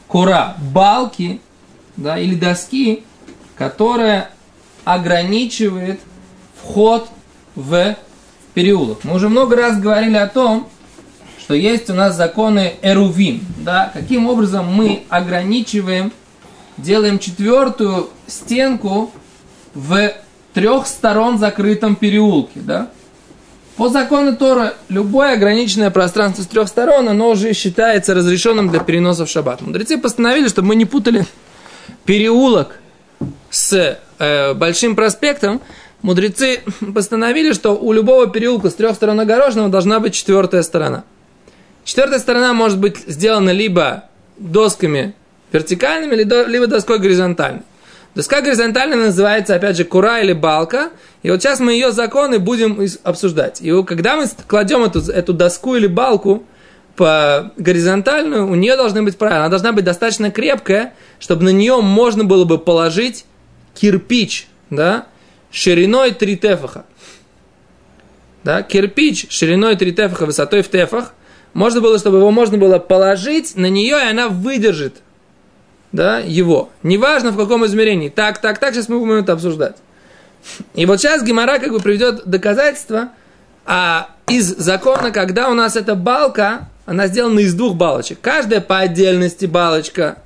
кура, 0.06 0.56
балки, 0.72 1.40
да, 1.96 2.18
или 2.18 2.34
доски, 2.34 3.04
которая 3.56 4.30
ограничивает 4.84 6.00
вход 6.62 7.08
в 7.54 7.96
переулок. 8.54 9.04
Мы 9.04 9.14
уже 9.14 9.28
много 9.28 9.56
раз 9.56 9.78
говорили 9.78 10.16
о 10.16 10.28
том, 10.28 10.68
что 11.46 11.54
есть 11.54 11.88
у 11.90 11.94
нас 11.94 12.16
законы 12.16 12.74
Эрувим, 12.82 13.40
да, 13.58 13.92
каким 13.94 14.26
образом 14.26 14.66
мы 14.66 15.04
ограничиваем, 15.08 16.10
делаем 16.76 17.20
четвертую 17.20 18.10
стенку 18.26 19.12
в 19.72 20.12
трех 20.54 20.88
сторон 20.88 21.38
закрытом 21.38 21.94
переулке, 21.94 22.58
да. 22.58 22.90
По 23.76 23.88
закону 23.90 24.36
Тора, 24.36 24.74
любое 24.88 25.34
ограниченное 25.34 25.90
пространство 25.90 26.42
с 26.42 26.48
трех 26.48 26.66
сторон, 26.66 27.08
оно 27.08 27.30
уже 27.30 27.52
считается 27.52 28.12
разрешенным 28.12 28.68
для 28.68 28.80
переноса 28.80 29.24
в 29.24 29.30
шаббат. 29.30 29.60
Мудрецы 29.60 29.98
постановили, 29.98 30.48
чтобы 30.48 30.66
мы 30.66 30.74
не 30.74 30.84
путали 30.84 31.26
переулок 32.04 32.80
с 33.50 34.00
э, 34.18 34.54
большим 34.54 34.96
проспектом, 34.96 35.60
мудрецы 36.02 36.62
постановили, 36.92 37.52
что 37.52 37.76
у 37.76 37.92
любого 37.92 38.26
переулка 38.26 38.68
с 38.68 38.74
трех 38.74 38.96
сторон 38.96 39.20
огороженного 39.20 39.68
должна 39.68 40.00
быть 40.00 40.14
четвертая 40.14 40.64
сторона– 40.64 41.04
Четвертая 41.86 42.18
сторона 42.18 42.52
может 42.52 42.80
быть 42.80 42.98
сделана 43.06 43.50
либо 43.50 44.06
досками 44.38 45.14
вертикальными, 45.52 46.16
либо 46.16 46.66
доской 46.66 46.98
горизонтальной. 46.98 47.62
Доска 48.16 48.40
горизонтальная 48.40 48.96
называется, 48.96 49.54
опять 49.54 49.76
же, 49.76 49.84
кура 49.84 50.18
или 50.18 50.32
балка. 50.32 50.90
И 51.22 51.30
вот 51.30 51.40
сейчас 51.40 51.60
мы 51.60 51.74
ее 51.74 51.92
законы 51.92 52.40
будем 52.40 52.84
обсуждать. 53.04 53.62
И 53.62 53.84
когда 53.84 54.16
мы 54.16 54.26
кладем 54.48 54.82
эту, 54.82 54.98
эту 55.12 55.32
доску 55.32 55.76
или 55.76 55.86
балку 55.86 56.44
по 56.96 57.52
горизонтальную, 57.56 58.48
у 58.48 58.56
нее 58.56 58.74
должны 58.74 59.04
быть 59.04 59.16
правила. 59.16 59.42
Она 59.42 59.50
должна 59.50 59.70
быть 59.70 59.84
достаточно 59.84 60.32
крепкая, 60.32 60.92
чтобы 61.20 61.44
на 61.44 61.50
нее 61.50 61.80
можно 61.82 62.24
было 62.24 62.44
бы 62.44 62.58
положить 62.58 63.26
кирпич, 63.74 64.48
да, 64.70 65.06
шириной 65.52 66.10
3 66.10 66.36
тефаха. 66.36 66.84
да, 68.42 68.62
кирпич 68.62 69.26
шириной 69.30 69.76
3 69.76 69.92
тефаха, 69.92 70.26
высотой 70.26 70.62
в 70.62 70.68
тефах, 70.68 71.12
можно 71.54 71.80
было, 71.80 71.98
чтобы 71.98 72.18
его 72.18 72.30
можно 72.30 72.58
было 72.58 72.78
положить 72.78 73.56
на 73.56 73.66
нее, 73.66 73.96
и 73.98 74.10
она 74.10 74.28
выдержит 74.28 75.02
да, 75.92 76.18
его. 76.18 76.70
Неважно 76.82 77.32
в 77.32 77.36
каком 77.36 77.64
измерении. 77.66 78.08
Так, 78.08 78.38
так, 78.38 78.58
так, 78.58 78.74
сейчас 78.74 78.88
мы 78.88 78.98
будем 78.98 79.14
это 79.14 79.32
обсуждать. 79.32 79.76
И 80.74 80.86
вот 80.86 81.00
сейчас 81.00 81.22
Гимара 81.22 81.58
как 81.58 81.72
бы 81.72 81.80
приведет 81.80 82.26
доказательство 82.26 83.10
а 83.66 84.10
из 84.28 84.46
закона, 84.56 85.10
когда 85.10 85.50
у 85.50 85.54
нас 85.54 85.74
эта 85.74 85.96
балка, 85.96 86.68
она 86.84 87.08
сделана 87.08 87.40
из 87.40 87.52
двух 87.54 87.74
балочек. 87.74 88.18
Каждая 88.20 88.60
по 88.60 88.78
отдельности 88.78 89.46
балочка, 89.46 90.18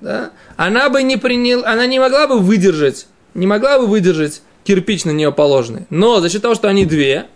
да, 0.00 0.30
она 0.56 0.88
бы 0.88 1.02
не 1.04 1.16
принял, 1.16 1.64
она 1.64 1.86
не 1.86 2.00
могла 2.00 2.26
бы 2.26 2.40
выдержать, 2.40 3.06
не 3.34 3.46
могла 3.46 3.78
бы 3.78 3.86
выдержать 3.86 4.42
кирпич 4.64 5.04
на 5.04 5.10
нее 5.10 5.30
положенный. 5.30 5.86
Но 5.90 6.20
за 6.20 6.28
счет 6.28 6.42
того, 6.42 6.56
что 6.56 6.68
они 6.68 6.86
две, 6.86 7.26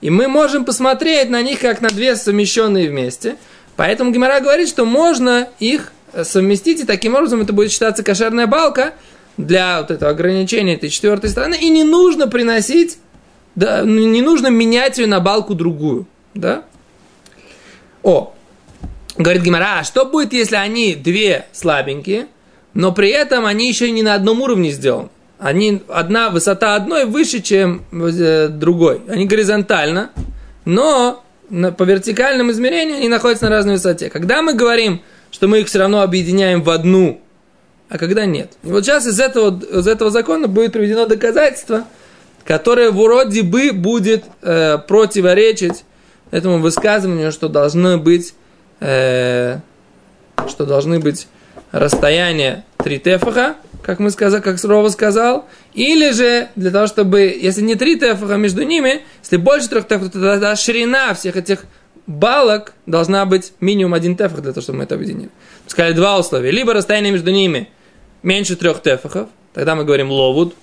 и 0.00 0.10
мы 0.10 0.28
можем 0.28 0.64
посмотреть 0.64 1.30
на 1.30 1.42
них 1.42 1.60
как 1.60 1.80
на 1.80 1.88
две 1.88 2.16
совмещенные 2.16 2.88
вместе. 2.88 3.36
Поэтому 3.76 4.10
Гимара 4.10 4.40
говорит, 4.40 4.68
что 4.68 4.84
можно 4.84 5.48
их 5.58 5.92
совместить, 6.22 6.80
и 6.80 6.84
таким 6.84 7.14
образом 7.14 7.40
это 7.40 7.52
будет 7.52 7.70
считаться 7.70 8.02
кошерная 8.02 8.46
балка 8.46 8.94
для 9.36 9.80
вот 9.80 9.90
этого 9.90 10.10
ограничения 10.10 10.74
этой 10.74 10.90
четвертой 10.90 11.30
стороны, 11.30 11.56
и 11.60 11.70
не 11.70 11.84
нужно 11.84 12.26
приносить, 12.28 12.98
да, 13.54 13.82
не 13.82 14.22
нужно 14.22 14.48
менять 14.48 14.98
ее 14.98 15.06
на 15.06 15.20
балку 15.20 15.54
другую, 15.54 16.06
да? 16.34 16.64
О, 18.02 18.34
говорит 19.16 19.42
Гимара, 19.42 19.80
а 19.80 19.84
что 19.84 20.04
будет, 20.04 20.32
если 20.32 20.56
они 20.56 20.94
две 20.94 21.46
слабенькие, 21.52 22.26
но 22.74 22.92
при 22.92 23.10
этом 23.10 23.46
они 23.46 23.68
еще 23.68 23.90
не 23.90 24.02
на 24.02 24.14
одном 24.14 24.40
уровне 24.42 24.70
сделаны? 24.70 25.08
Они, 25.40 25.82
одна 25.88 26.28
высота 26.28 26.74
одной 26.74 27.06
выше, 27.06 27.40
чем 27.40 27.84
э, 27.92 28.48
другой. 28.48 29.00
Они 29.08 29.24
горизонтально, 29.24 30.10
но 30.66 31.24
по 31.48 31.82
вертикальным 31.82 32.50
измерениям 32.50 32.98
они 32.98 33.08
находятся 33.08 33.46
на 33.46 33.50
разной 33.50 33.74
высоте. 33.74 34.10
Когда 34.10 34.42
мы 34.42 34.52
говорим, 34.52 35.00
что 35.30 35.48
мы 35.48 35.60
их 35.60 35.68
все 35.68 35.78
равно 35.78 36.02
объединяем 36.02 36.62
в 36.62 36.68
одну, 36.68 37.22
а 37.88 37.96
когда 37.96 38.26
нет. 38.26 38.52
И 38.62 38.68
вот 38.68 38.84
сейчас 38.84 39.06
из 39.06 39.18
этого, 39.18 39.58
из 39.58 39.88
этого 39.88 40.10
закона 40.10 40.46
будет 40.46 40.72
приведено 40.72 41.06
доказательство, 41.06 41.84
которое 42.44 42.90
вроде 42.90 43.42
бы 43.42 43.72
будет 43.72 44.24
э, 44.42 44.76
противоречить 44.76 45.84
этому 46.30 46.58
высказыванию, 46.58 47.32
что 47.32 47.48
должны 47.48 47.96
быть, 47.96 48.34
э, 48.80 49.58
что 50.48 50.66
должны 50.66 51.00
быть 51.00 51.28
расстояние 51.72 52.64
3 52.78 52.98
тефаха, 52.98 53.56
как 53.82 53.98
мы 53.98 54.10
сказали, 54.10 54.42
как 54.42 54.62
Рова 54.62 54.88
сказал, 54.88 55.48
или 55.74 56.10
же 56.10 56.48
для 56.56 56.70
того, 56.70 56.86
чтобы, 56.86 57.20
если 57.20 57.62
не 57.62 57.74
3 57.74 57.98
тефаха 57.98 58.36
между 58.36 58.62
ними, 58.62 59.02
если 59.22 59.36
больше 59.36 59.68
3 59.68 59.82
тефахов, 59.82 60.12
то 60.12 60.20
тогда 60.20 60.56
ширина 60.56 61.14
всех 61.14 61.36
этих 61.36 61.64
балок 62.06 62.74
должна 62.86 63.24
быть 63.24 63.52
минимум 63.60 63.94
один 63.94 64.16
тефах 64.16 64.40
для 64.40 64.52
того, 64.52 64.62
чтобы 64.62 64.78
мы 64.78 64.84
это 64.84 64.96
объединили. 64.96 65.30
Сказали 65.66 65.92
два 65.92 66.18
условия. 66.18 66.50
Либо 66.50 66.74
расстояние 66.74 67.12
между 67.12 67.30
ними 67.30 67.68
меньше 68.22 68.56
трех 68.56 68.82
тефахов, 68.82 69.28
тогда 69.54 69.74
мы 69.74 69.84
говорим 69.84 70.10
ловуд, 70.10 70.54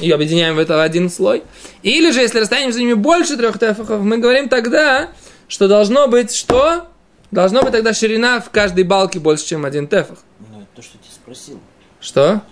и 0.00 0.10
объединяем 0.10 0.56
в 0.56 0.58
это 0.58 0.82
один 0.82 1.08
слой. 1.08 1.42
Или 1.82 2.10
же, 2.10 2.20
если 2.20 2.40
расстояние 2.40 2.68
между 2.68 2.80
ними 2.82 2.94
больше 2.94 3.36
трех 3.36 3.58
тефахов, 3.58 4.02
мы 4.02 4.18
говорим 4.18 4.48
тогда, 4.48 5.10
что 5.48 5.68
должно 5.68 6.08
быть 6.08 6.34
что? 6.34 6.88
Должно 7.30 7.62
быть 7.62 7.72
тогда 7.72 7.94
ширина 7.94 8.40
в 8.40 8.50
каждой 8.50 8.84
балке 8.84 9.18
больше, 9.18 9.46
чем 9.46 9.64
один 9.64 9.88
тефах. 9.88 10.18
Ну, 10.40 10.60
это 10.60 10.68
то, 10.76 10.82
что 10.82 10.98
я 11.02 11.10
спросил. 11.10 11.60
Что? 12.00 12.42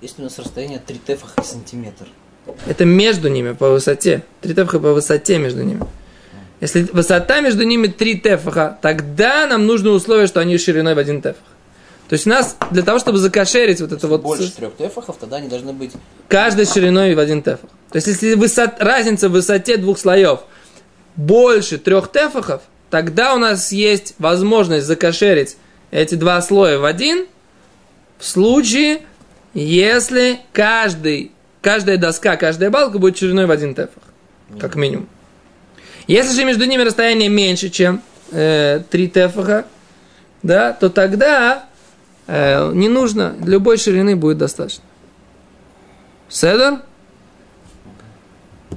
Если 0.00 0.22
у 0.22 0.24
нас 0.24 0.38
расстояние 0.38 0.78
3 0.78 1.00
тефаха 1.06 1.42
сантиметр. 1.42 2.06
Это 2.66 2.84
между 2.84 3.28
ними 3.28 3.52
по 3.52 3.68
высоте. 3.70 4.24
3 4.40 4.54
тефаха 4.54 4.80
по 4.80 4.92
высоте 4.92 5.38
между 5.38 5.62
ними. 5.62 5.82
Если 6.60 6.82
высота 6.82 7.40
между 7.40 7.64
ними 7.64 7.86
3 7.86 8.20
тефаха, 8.20 8.78
тогда 8.80 9.46
нам 9.46 9.66
нужно 9.66 9.90
условие, 9.90 10.26
что 10.26 10.40
они 10.40 10.56
шириной 10.56 10.94
в 10.94 10.98
один 10.98 11.20
тефах. 11.20 11.42
То 12.08 12.14
есть 12.14 12.26
у 12.26 12.30
нас 12.30 12.56
для 12.70 12.82
того, 12.82 12.98
чтобы 12.98 13.18
закошерить 13.18 13.80
вот 13.80 13.92
это 13.92 14.08
вот... 14.08 14.22
Больше 14.22 14.50
трех 14.50 14.74
тефахов, 14.76 15.16
тогда 15.18 15.36
они 15.36 15.48
должны 15.48 15.72
быть... 15.72 15.92
Каждой 16.28 16.66
шириной 16.66 17.14
в 17.14 17.18
один 17.18 17.42
тефах. 17.42 17.70
То 17.90 17.96
есть 17.96 18.08
если 18.08 18.34
высот, 18.34 18.72
разница 18.80 19.28
в 19.28 19.32
высоте 19.32 19.76
двух 19.76 19.98
слоев 19.98 20.40
больше 21.14 21.78
трех 21.78 22.10
тефахов, 22.10 22.62
тогда 22.88 23.34
у 23.34 23.38
нас 23.38 23.70
есть 23.70 24.14
возможность 24.18 24.86
закошерить 24.86 25.56
эти 25.90 26.14
два 26.14 26.40
слоя 26.42 26.78
в 26.78 26.84
один, 26.84 27.26
в 28.18 28.26
случае, 28.26 29.02
если 29.54 30.40
каждый, 30.52 31.32
каждая 31.60 31.96
доска, 31.96 32.36
каждая 32.36 32.70
балка 32.70 32.98
будет 32.98 33.18
шириной 33.18 33.46
в 33.46 33.50
один 33.50 33.74
тефах, 33.74 34.02
как 34.58 34.76
минимум. 34.76 35.08
Если 36.06 36.34
же 36.34 36.44
между 36.44 36.64
ними 36.64 36.82
расстояние 36.82 37.28
меньше, 37.28 37.68
чем 37.68 38.02
э, 38.32 38.82
3 38.90 39.08
тефаха, 39.08 39.66
да, 40.42 40.72
то 40.72 40.88
тогда 40.88 41.66
э, 42.26 42.72
не 42.72 42.88
нужно, 42.88 43.36
любой 43.44 43.76
ширины 43.76 44.16
будет 44.16 44.38
достаточно. 44.38 44.84
Седер? 46.28 46.80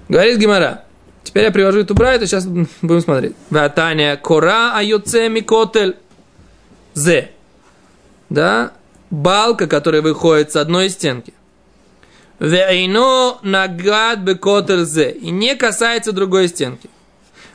Говорит 0.09 0.37
Гимара. 0.37 0.83
Теперь 1.23 1.45
я 1.45 1.51
привожу 1.51 1.79
эту 1.79 1.95
брайту, 1.95 2.27
сейчас 2.27 2.45
будем 2.45 3.01
смотреть. 3.01 3.35
Ватания 3.49 4.17
кора 4.17 4.75
аюце 4.75 5.29
микотель. 5.29 5.97
Зе. 6.93 7.31
Да? 8.29 8.73
Балка, 9.13 9.67
которая 9.67 10.01
выходит 10.01 10.51
с 10.51 10.55
одной 10.55 10.89
стенки. 10.89 11.35
Вейно 12.39 13.37
нагад 13.43 14.21
бекотель 14.21 14.85
зе. 14.85 15.11
И 15.11 15.29
не 15.29 15.55
касается 15.55 16.13
другой 16.13 16.47
стенки. 16.47 16.89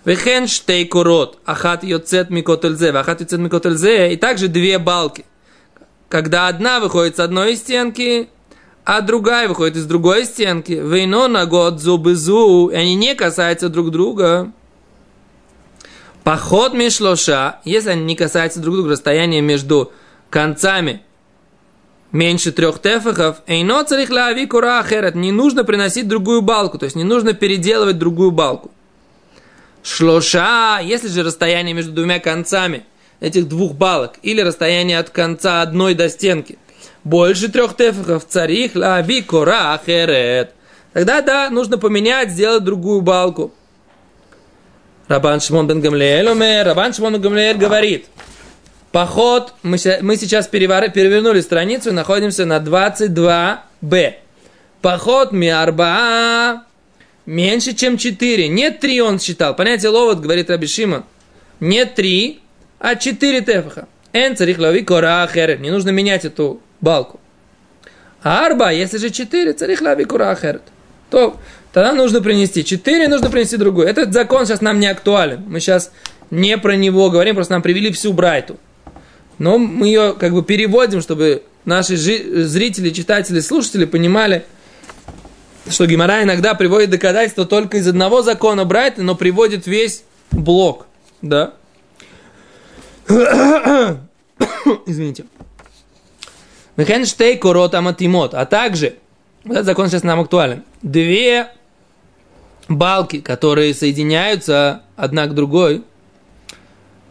Вехен 0.04 0.46
штей 0.46 0.86
курот, 0.86 1.40
ахат 1.44 1.82
йоцет 1.82 2.30
микотельзе, 2.30 2.90
ахат 2.90 3.22
йоцет 3.22 3.40
микотельзе, 3.40 4.12
и 4.12 4.16
также 4.16 4.46
две 4.46 4.78
балки. 4.78 5.24
Когда 6.08 6.46
одна 6.46 6.78
выходит 6.78 7.16
с 7.16 7.18
одной 7.18 7.56
стенки, 7.56 8.28
а 8.84 9.00
другая 9.00 9.48
выходит 9.48 9.78
из 9.78 9.86
другой 9.86 10.26
стенки, 10.26 10.74
вейно 10.74 11.26
на 11.26 11.44
год 11.46 11.80
зубы 11.80 12.14
зу, 12.14 12.68
и 12.68 12.76
они 12.76 12.94
не 12.94 13.16
касаются 13.16 13.68
друг 13.68 13.90
друга. 13.90 14.52
Поход 16.22 16.72
мишлоша, 16.72 17.58
если 17.64 17.90
они 17.90 18.04
не 18.04 18.14
касаются 18.14 18.60
друг 18.60 18.76
друга, 18.76 18.90
расстояние 18.90 19.40
между 19.40 19.92
концами 20.30 21.02
меньше 22.12 22.52
трех 22.52 22.80
тефахов, 22.80 23.42
эйно 23.46 23.84
царих 23.84 24.10
лави 24.10 24.46
кура 24.46 24.84
не 25.14 25.32
нужно 25.32 25.64
приносить 25.64 26.08
другую 26.08 26.42
балку, 26.42 26.78
то 26.78 26.84
есть 26.84 26.96
не 26.96 27.04
нужно 27.04 27.34
переделывать 27.34 27.98
другую 27.98 28.30
балку. 28.30 28.70
Шлоша, 29.82 30.80
если 30.82 31.08
же 31.08 31.22
расстояние 31.22 31.74
между 31.74 31.92
двумя 31.92 32.18
концами 32.18 32.84
этих 33.20 33.48
двух 33.48 33.72
балок, 33.72 34.14
или 34.22 34.40
расстояние 34.40 34.98
от 34.98 35.10
конца 35.10 35.62
одной 35.62 35.94
до 35.94 36.08
стенки, 36.08 36.58
больше 37.04 37.48
трех 37.48 37.76
тефахов 37.76 38.26
царих 38.26 38.74
лави 38.74 39.24
ахерет. 39.30 40.52
Тогда, 40.92 41.20
да, 41.20 41.50
нужно 41.50 41.78
поменять, 41.78 42.30
сделать 42.30 42.64
другую 42.64 43.00
балку. 43.00 43.52
Рабан 45.06 45.40
Шимон 45.40 45.66
бен 45.66 45.80
Гамлеэль 45.80 46.28
умер. 46.28 46.66
Рабан 46.66 46.92
Шимон 46.92 47.14
бен 47.14 47.22
Гамлеэль 47.22 47.56
говорит, 47.56 48.06
поход, 48.92 49.54
мы, 49.62 49.78
мы 50.02 50.16
сейчас 50.16 50.46
перевар, 50.46 50.90
перевернули 50.90 51.40
страницу 51.40 51.90
и 51.90 51.92
находимся 51.92 52.44
на 52.44 52.58
22b. 52.58 54.14
Поход 54.80 55.32
миарба 55.32 56.62
меньше, 57.26 57.74
чем 57.74 57.98
4. 57.98 58.48
Нет 58.48 58.80
3 58.80 59.00
он 59.02 59.18
считал. 59.20 59.54
Понятие 59.54 59.90
ловот, 59.90 60.20
говорит 60.20 60.50
Раби 60.50 60.66
Шимон. 60.66 61.04
Нет 61.60 61.94
3, 61.94 62.40
а 62.78 62.96
4 62.96 63.40
тефаха. 63.42 63.88
Эн 64.12 64.36
царих 64.36 64.58
лови 64.58 64.82
кора. 64.82 65.28
Не 65.34 65.70
нужно 65.70 65.90
менять 65.90 66.24
эту 66.24 66.60
балку. 66.80 67.20
А 68.22 68.46
арба, 68.46 68.70
если 68.70 68.98
же 68.98 69.10
4, 69.10 69.52
царих 69.52 69.80
лови 69.80 70.04
кора. 70.04 70.36
То 71.10 71.38
тогда 71.72 71.92
нужно 71.92 72.20
принести 72.20 72.64
4, 72.64 73.08
нужно 73.08 73.30
принести 73.30 73.56
другую. 73.56 73.86
Этот 73.86 74.12
закон 74.12 74.46
сейчас 74.46 74.60
нам 74.60 74.80
не 74.80 74.86
актуален. 74.86 75.44
Мы 75.46 75.60
сейчас 75.60 75.92
не 76.30 76.56
про 76.58 76.76
него 76.76 77.10
говорим, 77.10 77.34
просто 77.34 77.54
нам 77.54 77.62
привели 77.62 77.92
всю 77.92 78.12
Брайту. 78.12 78.58
Но 79.38 79.58
мы 79.58 79.86
ее 79.86 80.14
как 80.18 80.32
бы 80.32 80.42
переводим, 80.42 81.00
чтобы 81.00 81.42
наши 81.64 81.96
зрители, 81.96 82.90
читатели, 82.90 83.40
слушатели 83.40 83.84
понимали– 83.84 84.44
что 85.70 85.86
Гимара 85.86 86.22
иногда 86.22 86.54
приводит 86.54 86.90
доказательства 86.90 87.44
только 87.44 87.78
из 87.78 87.88
одного 87.88 88.22
закона 88.22 88.64
Брайта, 88.64 89.02
но 89.02 89.14
приводит 89.14 89.66
весь 89.66 90.04
блок. 90.30 90.86
Да? 91.22 91.54
Извините. 94.86 95.24
Мехенштей 96.76 97.36
корот 97.36 97.74
аматимот. 97.74 98.34
А 98.34 98.46
также, 98.46 98.96
этот 99.44 99.66
закон 99.66 99.88
сейчас 99.88 100.04
нам 100.04 100.20
актуален, 100.20 100.62
две 100.82 101.48
балки, 102.68 103.20
которые 103.20 103.74
соединяются 103.74 104.82
одна 104.96 105.26
к 105.26 105.34
другой, 105.34 105.82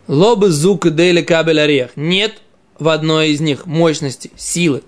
лобы 0.07 0.49
зук 0.49 0.89
дели 0.93 1.21
кабель 1.21 1.59
орех. 1.59 1.91
Нет 1.95 2.41
в 2.79 2.89
одной 2.89 3.29
из 3.29 3.41
них 3.41 3.65
мощности, 3.65 4.31
силы, 4.35 4.83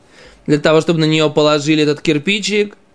для 0.45 0.59
того, 0.59 0.81
чтобы 0.81 0.99
на 0.99 1.05
нее 1.05 1.29
положили 1.29 1.83
этот 1.83 2.01
кирпичик– 2.01 2.77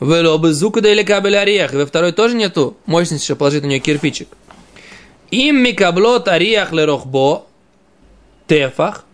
Велобы 0.00 0.54
зука 0.54 0.80
или 0.80 1.02
кабель 1.02 1.36
орех. 1.36 1.74
Во 1.74 1.84
второй 1.84 2.12
тоже 2.12 2.34
нету 2.34 2.76
мощности, 2.86 3.26
чтобы 3.26 3.40
положить 3.40 3.62
на 3.62 3.66
нее 3.66 3.80
кирпичик. 3.80 4.28
Им 5.30 5.62
микаблот 5.62 6.26
ариях 6.26 6.72
лерохбо 6.72 7.44
тефах. 8.46 9.04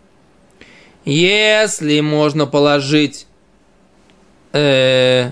Если 1.03 1.99
можно 1.99 2.45
положить 2.45 3.27
э, 4.53 5.31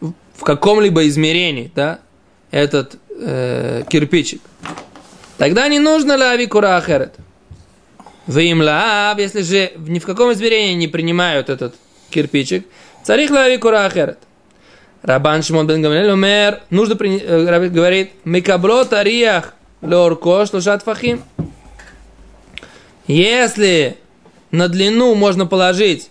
в 0.00 0.42
каком-либо 0.42 1.06
измерении, 1.06 1.70
да, 1.74 2.00
этот 2.50 2.98
э, 3.08 3.84
кирпичик, 3.88 4.40
тогда 5.38 5.68
не 5.68 5.78
нужно 5.78 6.16
лави 6.16 6.46
курахерет. 6.46 7.14
Вы 8.26 8.44
им 8.44 8.60
лав, 8.60 9.18
если 9.18 9.42
же 9.42 9.72
ни 9.76 9.98
в 9.98 10.06
каком 10.06 10.32
измерении 10.32 10.74
не 10.74 10.88
принимают 10.88 11.48
этот 11.48 11.74
кирпичик, 12.10 12.66
царих 13.02 13.30
лави 13.30 13.56
курахерет. 13.58 14.18
Рабан 15.02 15.42
Шимон 15.42 15.66
бен 15.66 15.82
Гамлель 15.82 16.10
умер, 16.10 16.60
нужно 16.70 16.94
при... 16.94 17.18
Э, 17.18 17.68
говорит, 17.68 18.12
микаблот 18.24 18.92
ариях 18.92 19.54
леорко 19.80 20.46
шлушат 20.46 20.84
фахим. 20.84 21.22
Если 23.08 23.96
на 24.52 24.68
длину 24.68 25.16
можно 25.16 25.44
положить 25.44 26.10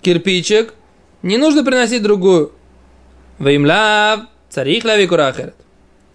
кирпичик, 0.00 0.74
не 1.22 1.38
нужно 1.38 1.64
приносить 1.64 2.02
другую. 2.02 2.52
Ваимлав, 3.40 4.20
царих 4.48 4.84
лави 4.84 5.06
курахерет. 5.06 5.56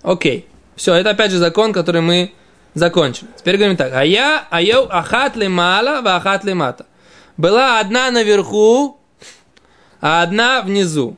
Окей. 0.01 0.47
Все, 0.75 0.93
это 0.93 1.11
опять 1.11 1.31
же 1.31 1.38
закон, 1.38 1.73
который 1.73 2.01
мы 2.01 2.33
закончили. 2.73 3.29
Теперь 3.38 3.57
говорим 3.57 3.77
так. 3.77 3.93
А 3.93 4.03
я, 4.03 4.45
а 4.49 4.61
я, 4.61 4.79
ахат 4.79 5.35
ли 5.35 5.47
мала, 5.47 6.01
ва 6.01 6.17
ахат 6.17 6.43
ли 6.43 6.53
мата. 6.53 6.85
Была 7.38 7.79
одна 7.79 8.11
наверху, 8.11 8.97
а 10.01 10.21
одна 10.21 10.61
внизу. 10.61 11.17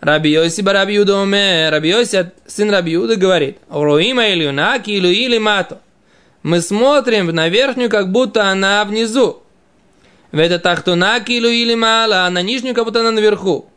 Раби 0.00 0.30
Йоси 0.30 0.62
Раби 0.62 0.94
Юда 0.94 1.16
уме, 1.16 1.70
Раби 1.70 1.90
Йоси, 1.90 2.32
сын 2.46 2.70
Раби 2.70 2.92
Юда, 2.92 3.16
говорит, 3.16 3.58
Руима 3.70 4.32
Ильюна, 4.32 4.78
килу 4.80 5.08
или 5.08 5.38
мато. 5.38 5.80
Мы 6.42 6.60
смотрим 6.60 7.28
на 7.28 7.48
верхнюю, 7.48 7.88
как 7.88 8.10
будто 8.10 8.50
она 8.50 8.84
внизу. 8.84 9.42
В 10.32 10.38
это 10.38 10.58
тахтуна 10.58 11.20
килу 11.20 11.48
или 11.48 11.76
мало, 11.76 12.26
а 12.26 12.30
на 12.30 12.42
нижнюю, 12.42 12.74
как 12.74 12.84
будто 12.84 13.00
она 13.00 13.12
наверху. 13.12 13.68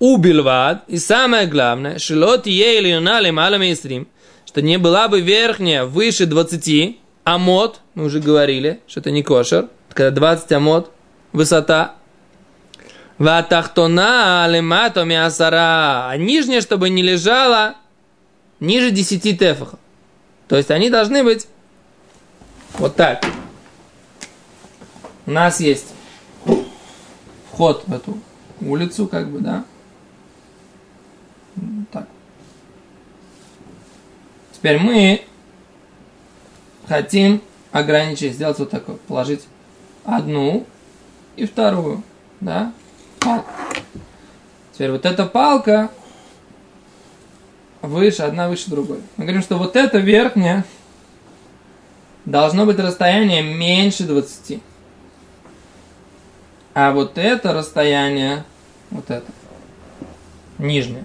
Убильвад, 0.00 0.82
и 0.86 0.98
самое 0.98 1.46
главное, 1.46 1.98
шилот 1.98 2.46
е 2.46 2.78
Ильюна 2.80 3.20
лемала 3.20 3.56
мейстрим, 3.56 4.06
что 4.54 4.62
не 4.62 4.78
была 4.78 5.08
бы 5.08 5.20
верхняя 5.20 5.84
выше 5.84 6.26
20 6.26 7.00
амот, 7.24 7.80
мы 7.94 8.04
уже 8.04 8.20
говорили, 8.20 8.80
что 8.86 9.00
это 9.00 9.10
не 9.10 9.24
кошер, 9.24 9.68
когда 9.92 10.12
20 10.12 10.52
амот, 10.52 10.92
высота, 11.32 11.96
Ватахтона 13.18 14.44
алемато 14.44 15.02
миасара. 15.02 16.08
А 16.08 16.16
нижняя, 16.16 16.60
чтобы 16.60 16.88
не 16.88 17.02
лежала 17.02 17.74
ниже 18.60 18.92
10 18.92 19.36
тефахов. 19.36 19.80
То 20.46 20.54
есть 20.54 20.70
они 20.70 20.88
должны 20.88 21.24
быть 21.24 21.48
вот 22.78 22.94
так. 22.94 23.26
У 25.26 25.32
нас 25.32 25.58
есть 25.58 25.88
вход 27.50 27.82
в 27.88 27.92
эту 27.92 28.16
улицу, 28.60 29.08
как 29.08 29.28
бы, 29.32 29.40
да. 29.40 29.64
Так. 31.90 32.06
Теперь 34.64 34.80
мы 34.80 35.20
хотим 36.88 37.42
ограничить, 37.70 38.32
сделать 38.32 38.58
вот 38.58 38.70
такое, 38.70 38.96
положить 38.96 39.42
одну 40.06 40.66
и 41.36 41.44
вторую, 41.44 42.02
да. 42.40 42.72
Теперь 44.72 44.92
вот 44.92 45.04
эта 45.04 45.26
палка 45.26 45.90
выше, 47.82 48.22
одна 48.22 48.48
выше 48.48 48.70
другой. 48.70 49.02
Мы 49.18 49.24
говорим, 49.24 49.42
что 49.42 49.58
вот 49.58 49.76
эта 49.76 49.98
верхняя 49.98 50.64
должно 52.24 52.64
быть 52.64 52.78
расстояние 52.78 53.42
меньше 53.42 54.04
20. 54.04 54.62
А 56.72 56.92
вот 56.92 57.18
это 57.18 57.52
расстояние, 57.52 58.44
вот 58.90 59.10
это, 59.10 59.30
нижнее, 60.56 61.04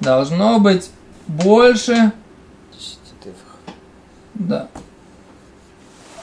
должно 0.00 0.58
быть 0.58 0.90
больше 1.28 1.94
10 1.94 2.27
Да. 4.38 4.68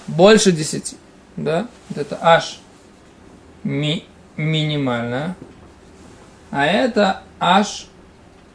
Больше 0.07 0.51
10. 0.51 0.95
Да? 1.35 1.67
Вот 1.89 1.97
это 1.97 2.15
h 2.15 2.59
ми 3.63 4.05
минимальная, 4.37 5.35
а 6.51 6.65
это 6.65 7.21
h 7.39 7.87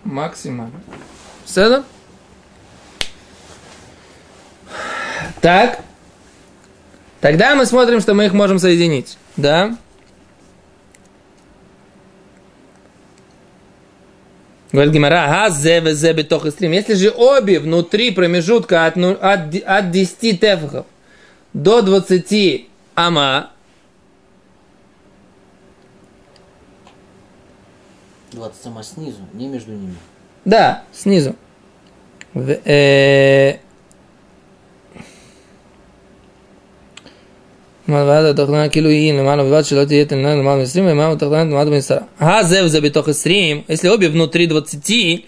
максимальная. 0.05 0.81
Все 1.45 1.83
Так. 5.41 5.81
Тогда 7.21 7.55
мы 7.55 7.67
смотрим, 7.67 8.01
что 8.01 8.15
мы 8.15 8.27
их 8.27 8.33
можем 8.33 8.59
соединить. 8.59 9.19
Да? 9.37 9.77
Говорит 14.73 14.93
Гимара, 14.93 15.45
а 15.45 15.51
зе 15.51 15.81
везе 15.81 16.13
бетох 16.13 16.49
стрим. 16.51 16.73
Если 16.73 16.95
же 16.95 17.11
обе 17.11 17.59
внутри 17.59 18.13
промежутка 18.13 18.87
от, 18.87 18.97
от, 18.97 19.55
от 19.67 19.91
10 19.91 20.41
тефахов 20.41 20.87
до 21.53 21.83
20 21.83 22.69
ама, 22.95 23.51
20 28.33 28.63
сама 28.63 28.83
снизу, 28.85 29.19
не 29.33 29.49
между 29.49 29.73
ними. 29.73 29.97
Да, 30.45 30.85
снизу. 30.93 31.35
В, 32.33 32.51
э... 32.65 33.59
מלבד 37.90 38.24
התוכנה 38.30 38.70
כאילו 38.70 38.90
היא 38.90 39.14
למעלה 39.14 39.44
בלבד 39.44 39.66
שלא 39.66 39.86
תהיה 39.86 40.06
תלנה 40.06 40.36
למעלה 40.36 40.64
מ-20 40.64 40.80
ומעלה 40.82 41.16
בתוכנה 41.16 41.44
למעלה 41.44 41.70
מ-10. 41.70 42.24
הזהו 42.26 42.68
זה 42.68 42.82
בתוך 42.82 43.10
20, 43.10 43.64
если 43.70 43.90
обе 43.90 44.10
внутри 44.10 44.48
20, 44.48 45.26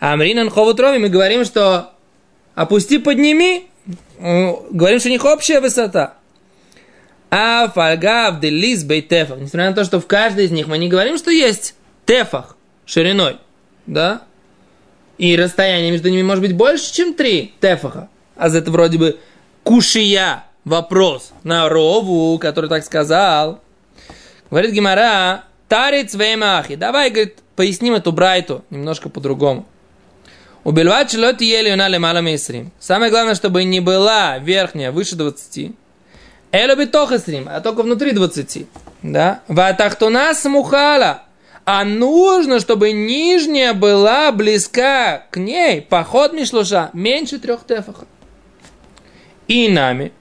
а 0.00 0.14
Амринан 0.14 0.50
Ховут 0.50 0.80
Рови, 0.80 0.98
мы 0.98 1.08
говорим, 1.08 1.44
что 1.44 1.90
опусти, 2.54 2.98
подними, 2.98 3.66
говорим, 4.18 4.98
что 4.98 5.08
у 5.08 5.12
них 5.12 5.24
общая 5.24 5.60
высота. 5.60 6.14
А 7.30 7.68
фальгав 7.68 8.40
делис 8.40 8.82
бейтефах, 8.82 9.38
несмотря 9.38 9.70
на 9.70 9.76
то, 9.76 9.84
что 9.84 10.00
в 10.00 10.06
каждой 10.06 10.46
из 10.46 10.50
них 10.50 10.66
мы 10.66 10.78
не 10.78 10.88
говорим, 10.88 11.16
что 11.18 11.30
есть 11.30 11.74
тефах 12.06 12.56
шириной, 12.86 13.36
да? 13.86 14.22
И 15.18 15.36
расстояние 15.36 15.92
между 15.92 16.08
ними 16.08 16.22
может 16.22 16.42
быть 16.42 16.56
больше, 16.56 16.92
чем 16.92 17.14
три 17.14 17.52
тефаха. 17.60 18.08
А 18.36 18.48
это 18.48 18.70
вроде 18.70 18.98
бы 18.98 19.18
кушия 19.62 20.43
вопрос 20.65 21.31
на 21.43 21.69
Рову, 21.69 22.37
который 22.39 22.69
так 22.69 22.83
сказал. 22.83 23.61
Говорит 24.49 24.71
Гимара, 24.71 25.45
тарец 25.69 26.13
веймахи. 26.13 26.75
Давай, 26.75 27.09
говорит, 27.09 27.37
поясним 27.55 27.93
эту 27.93 28.11
брайту 28.11 28.63
немножко 28.69 29.09
по-другому. 29.09 29.65
Убивать 30.63 31.11
шлот 31.11 31.41
ели 31.41 31.73
на 31.75 31.87
лемала 31.87 32.21
мейсрим. 32.21 32.71
Самое 32.79 33.11
главное, 33.11 33.35
чтобы 33.35 33.63
не 33.63 33.79
была 33.79 34.39
верхняя 34.39 34.91
выше 34.91 35.15
20. 35.15 35.71
Элю 36.51 36.75
битохасрим, 36.75 37.47
а 37.49 37.61
только 37.61 37.83
внутри 37.83 38.11
20. 38.11 38.67
Да? 39.03 39.41
Ватахтуна 39.47 40.33
смухала 40.33 41.25
а 41.65 41.83
нужно, 41.83 42.59
чтобы 42.59 42.91
нижняя 42.91 43.73
была 43.73 44.31
близка 44.31 45.25
к 45.31 45.37
ней, 45.37 45.81
поход 45.81 46.31
Мишлуша, 46.31 46.91
меньше 46.93 47.39
трех 47.39 47.65
тефахов. 47.65 48.07
И 49.47 49.67
нами. 49.67 50.11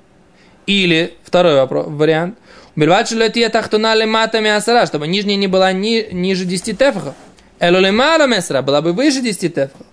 Или, 0.67 1.15
второй 1.23 1.55
вопрос, 1.55 1.87
вариант, 1.89 2.39
Бельвачилетия 2.77 3.51
тахтуна 3.51 3.95
лематами 3.95 4.51
асара, 4.51 4.87
чтобы 4.87 5.07
нижняя 5.07 5.37
не 5.37 5.47
была 5.47 5.73
ни, 5.73 6.09
ниже 6.13 6.45
10 6.45 6.77
тефахов. 6.77 7.15
Элулемала 7.61 8.27
месра 8.27 8.63
была 8.63 8.83
бы 8.83 8.93
выше 8.93 9.21
10 9.21 9.55
тефахов. 9.55 9.87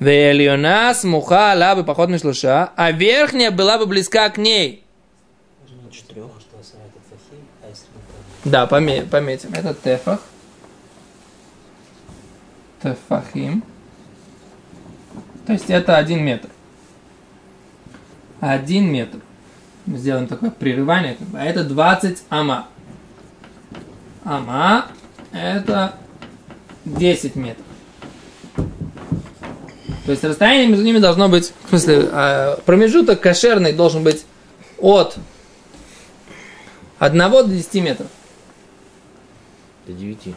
Вельона 0.00 0.92
смуха 0.94 1.54
ла 1.54 1.74
бы 1.74 1.84
поход 1.84 2.10
мишлуша, 2.10 2.70
а 2.76 2.90
верхняя 2.90 3.50
была 3.50 3.78
бы 3.78 3.86
близка 3.86 4.28
к 4.28 4.38
ней. 4.38 4.84
Да, 8.44 8.66
пометим. 8.66 9.52
Это 9.54 9.74
тефах 9.74 10.20
тефахим. 12.82 13.62
То 15.46 15.52
есть 15.52 15.70
это 15.70 15.96
один 15.96 16.24
метр. 16.24 16.48
Один 18.40 18.90
метр. 18.90 19.18
Мы 19.86 19.98
сделаем 19.98 20.26
такое 20.26 20.50
прерывание. 20.50 21.16
А 21.34 21.44
это 21.44 21.64
20 21.64 22.24
ама. 22.28 22.68
Ама 24.24 24.86
это 25.32 25.94
10 26.84 27.36
метров. 27.36 27.64
То 30.04 30.12
есть 30.12 30.22
расстояние 30.24 30.68
между 30.68 30.84
ними 30.84 30.98
должно 30.98 31.28
быть, 31.28 31.52
в 31.64 31.68
смысле, 31.70 32.08
а, 32.12 32.60
промежуток 32.64 33.20
кошерный 33.20 33.72
должен 33.72 34.02
быть 34.04 34.24
от 34.80 35.16
1 36.98 37.30
до 37.30 37.44
10 37.44 37.74
метров. 37.80 38.06
До 39.86 39.92
9. 39.92 40.34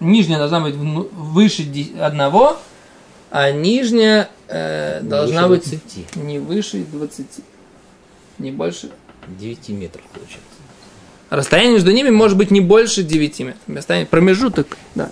нижняя 0.00 0.38
должна 0.38 0.60
быть 0.60 0.74
выше 0.74 1.66
одного, 2.00 2.58
а 3.38 3.52
нижняя 3.52 4.30
э, 4.48 5.00
должна 5.02 5.46
быть 5.46 5.68
20. 5.68 6.16
не 6.16 6.38
выше 6.38 6.78
20. 6.90 7.26
Не 8.38 8.50
больше 8.50 8.88
9 9.28 9.68
метров 9.70 10.02
получается. 10.10 10.40
Расстояние 11.28 11.74
между 11.74 11.90
ними 11.90 12.08
может 12.08 12.38
быть 12.38 12.50
не 12.50 12.62
больше 12.62 13.02
9 13.02 13.40
метров. 13.40 13.60
Расстояние, 13.66 14.06
промежуток, 14.06 14.78
да. 14.94 15.10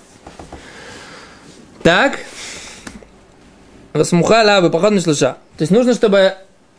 Так. 1.82 2.18
Восмуха 3.92 4.42
лавы, 4.42 4.70
походный 4.70 5.02
шлыша. 5.02 5.36
То 5.58 5.62
есть 5.62 5.70
нужно, 5.70 5.92
чтобы 5.92 6.32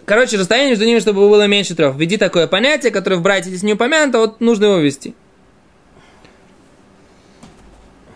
Короче, 0.06 0.38
расстояние 0.38 0.72
между 0.72 0.86
ними, 0.86 1.00
чтобы 1.00 1.30
было 1.30 1.46
меньше 1.46 1.76
трех. 1.76 1.96
Введи 1.96 2.18
такое 2.18 2.48
понятие, 2.48 2.92
которое 2.92 3.18
в 3.18 3.22
брате 3.22 3.50
здесь 3.50 3.62
не 3.62 3.74
упомянуто, 3.74 4.18
вот 4.18 4.42
нужно 4.42 4.66
его 4.66 4.78
ввести. 4.78 5.14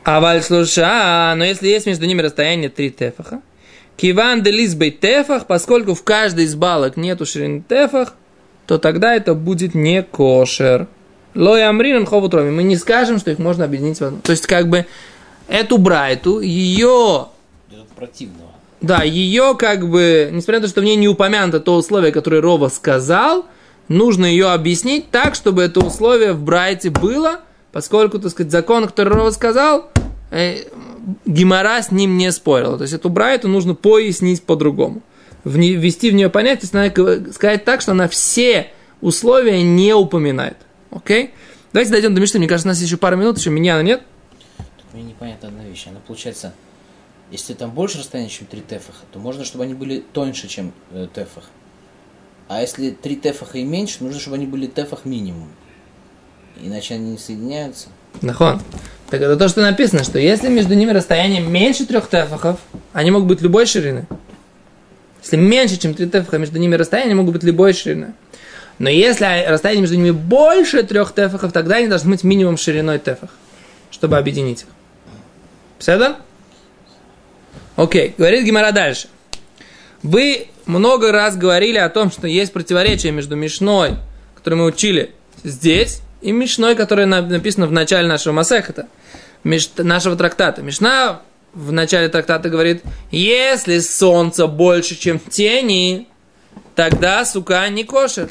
А 0.03 0.19
валь 0.19 0.41
слуша, 0.41 1.33
но 1.35 1.43
если 1.43 1.67
есть 1.67 1.85
между 1.85 2.05
ними 2.05 2.21
расстояние 2.21 2.69
три 2.69 2.89
тефаха, 2.89 3.41
киван 3.97 4.41
де 4.41 4.51
лизбей 4.51 4.91
тефах, 4.91 5.45
поскольку 5.45 5.93
в 5.93 6.03
каждой 6.03 6.45
из 6.45 6.55
балок 6.55 6.97
нету 6.97 7.25
ширины 7.25 7.63
тефах, 7.67 8.15
то 8.65 8.77
тогда 8.77 9.15
это 9.15 9.33
будет 9.33 9.75
не 9.75 10.03
кошер. 10.03 10.87
Лой 11.35 11.65
амрин 11.65 12.05
ховутроми. 12.05 12.51
Мы 12.51 12.63
не 12.63 12.77
скажем, 12.77 13.19
что 13.19 13.31
их 13.31 13.39
можно 13.39 13.65
объединить 13.65 13.99
в 13.99 14.03
одну. 14.03 14.19
То 14.21 14.31
есть, 14.31 14.47
как 14.47 14.67
бы, 14.67 14.85
эту 15.47 15.77
брайту, 15.77 16.39
ее... 16.39 17.27
Противного. 17.95 18.51
Да, 18.81 19.03
ее 19.03 19.55
как 19.57 19.89
бы, 19.89 20.29
несмотря 20.31 20.59
на 20.59 20.67
то, 20.67 20.69
что 20.69 20.81
в 20.81 20.85
ней 20.85 20.95
не 20.95 21.09
упомянуто 21.09 21.59
то 21.59 21.75
условие, 21.75 22.13
которое 22.13 22.41
Рова 22.41 22.69
сказал, 22.69 23.45
нужно 23.89 24.25
ее 24.25 24.51
объяснить 24.51 25.11
так, 25.11 25.35
чтобы 25.35 25.63
это 25.63 25.81
условие 25.81 26.31
в 26.31 26.41
Брайте 26.41 26.89
было, 26.89 27.41
поскольку, 27.71 28.19
так 28.19 28.31
сказать, 28.31 28.51
закон, 28.51 28.87
который 28.87 29.13
Рова 29.13 29.31
сказал, 29.31 29.91
э, 30.31 30.63
Гимара 31.25 31.81
с 31.81 31.91
ним 31.91 32.17
не 32.17 32.31
спорила. 32.31 32.77
То 32.77 32.83
есть 32.83 32.93
эту 32.93 33.09
Брайту 33.09 33.47
нужно 33.47 33.75
пояснить 33.75 34.43
по-другому. 34.43 35.01
Ввести 35.43 36.11
в 36.11 36.13
нее 36.13 36.29
понятие, 36.29 36.67
сказать 37.31 37.65
так, 37.65 37.81
что 37.81 37.91
она 37.91 38.07
все 38.07 38.71
условия 39.01 39.63
не 39.63 39.93
упоминает. 39.93 40.57
Окей? 40.91 41.31
Давайте 41.71 41.91
дойдем 41.91 42.13
до 42.15 42.21
Мишны. 42.21 42.39
Мне 42.39 42.47
кажется, 42.47 42.67
у 42.67 42.71
нас 42.71 42.81
еще 42.81 42.97
пару 42.97 43.15
минут, 43.15 43.37
еще 43.37 43.49
меня 43.49 43.81
нет. 43.81 44.01
Мне 44.91 45.03
непонятна 45.03 45.49
одна 45.49 45.63
вещь. 45.63 45.85
Она 45.87 45.99
получается, 45.99 46.53
если 47.31 47.53
там 47.53 47.71
больше 47.71 47.99
расстояния, 47.99 48.29
чем 48.29 48.47
3 48.47 48.61
тефаха, 48.61 49.05
то 49.11 49.19
можно, 49.19 49.45
чтобы 49.45 49.63
они 49.63 49.75
были 49.75 50.03
тоньше, 50.13 50.47
чем 50.47 50.73
э, 50.91 51.07
тефах. 51.13 51.45
А 52.47 52.61
если 52.61 52.89
3 52.89 53.15
тефаха 53.17 53.59
и 53.59 53.63
меньше, 53.63 54.03
нужно, 54.03 54.19
чтобы 54.19 54.37
они 54.37 54.47
были 54.47 54.65
тефах 54.65 55.05
минимум. 55.05 55.49
Иначе 56.61 56.95
они 56.95 57.11
не 57.11 57.17
соединяются. 57.17 57.87
Нахон. 58.21 58.61
Так 59.09 59.21
это 59.21 59.37
то, 59.37 59.47
что 59.47 59.61
написано, 59.61 60.03
что 60.03 60.19
если 60.19 60.49
между 60.49 60.75
ними 60.75 60.91
расстояние 60.91 61.41
меньше 61.41 61.85
трех 61.85 62.09
тефахов, 62.09 62.59
они 62.93 63.11
могут 63.11 63.27
быть 63.27 63.41
любой 63.41 63.65
ширины. 63.65 64.07
Если 65.21 65.37
меньше, 65.37 65.77
чем 65.77 65.93
3 65.93 66.09
тефаха, 66.09 66.37
между 66.37 66.59
ними 66.59 66.75
расстояние 66.75 67.15
могут 67.15 67.33
быть 67.33 67.43
любой 67.43 67.73
ширины. 67.73 68.13
Но 68.77 68.89
если 68.89 69.45
расстояние 69.47 69.81
между 69.81 69.97
ними 69.97 70.11
больше 70.11 70.83
трех 70.83 71.13
тефахов, 71.13 71.51
тогда 71.51 71.77
они 71.77 71.87
должны 71.87 72.11
быть 72.11 72.23
минимум 72.23 72.55
шириной 72.57 72.99
тефах, 72.99 73.29
чтобы 73.91 74.17
объединить 74.17 74.61
их. 74.61 74.67
Все 75.79 75.97
да? 75.97 76.17
Окей, 77.75 78.15
говорит 78.17 78.45
Гимара 78.45 78.71
дальше. 78.71 79.07
Вы 80.01 80.47
много 80.65 81.11
раз 81.11 81.35
говорили 81.35 81.77
о 81.77 81.89
том, 81.89 82.11
что 82.11 82.27
есть 82.27 82.53
противоречие 82.53 83.11
между 83.11 83.35
Мишной, 83.35 83.97
которую 84.35 84.59
мы 84.59 84.65
учили 84.65 85.11
здесь, 85.43 86.01
и 86.21 86.31
Мишной, 86.31 86.75
которая 86.75 87.05
написана 87.05 87.67
в 87.67 87.71
начале 87.71 88.07
нашего 88.07 88.33
Масехата, 88.33 88.87
нашего 89.43 90.15
трактата. 90.15 90.61
Мишна 90.61 91.21
в 91.53 91.71
начале 91.71 92.09
трактата 92.09 92.49
говорит, 92.49 92.83
если 93.11 93.79
солнце 93.79 94.47
больше, 94.47 94.95
чем 94.95 95.19
тени, 95.19 96.07
тогда 96.75 97.25
сука 97.25 97.67
не 97.69 97.83
кошер. 97.83 98.29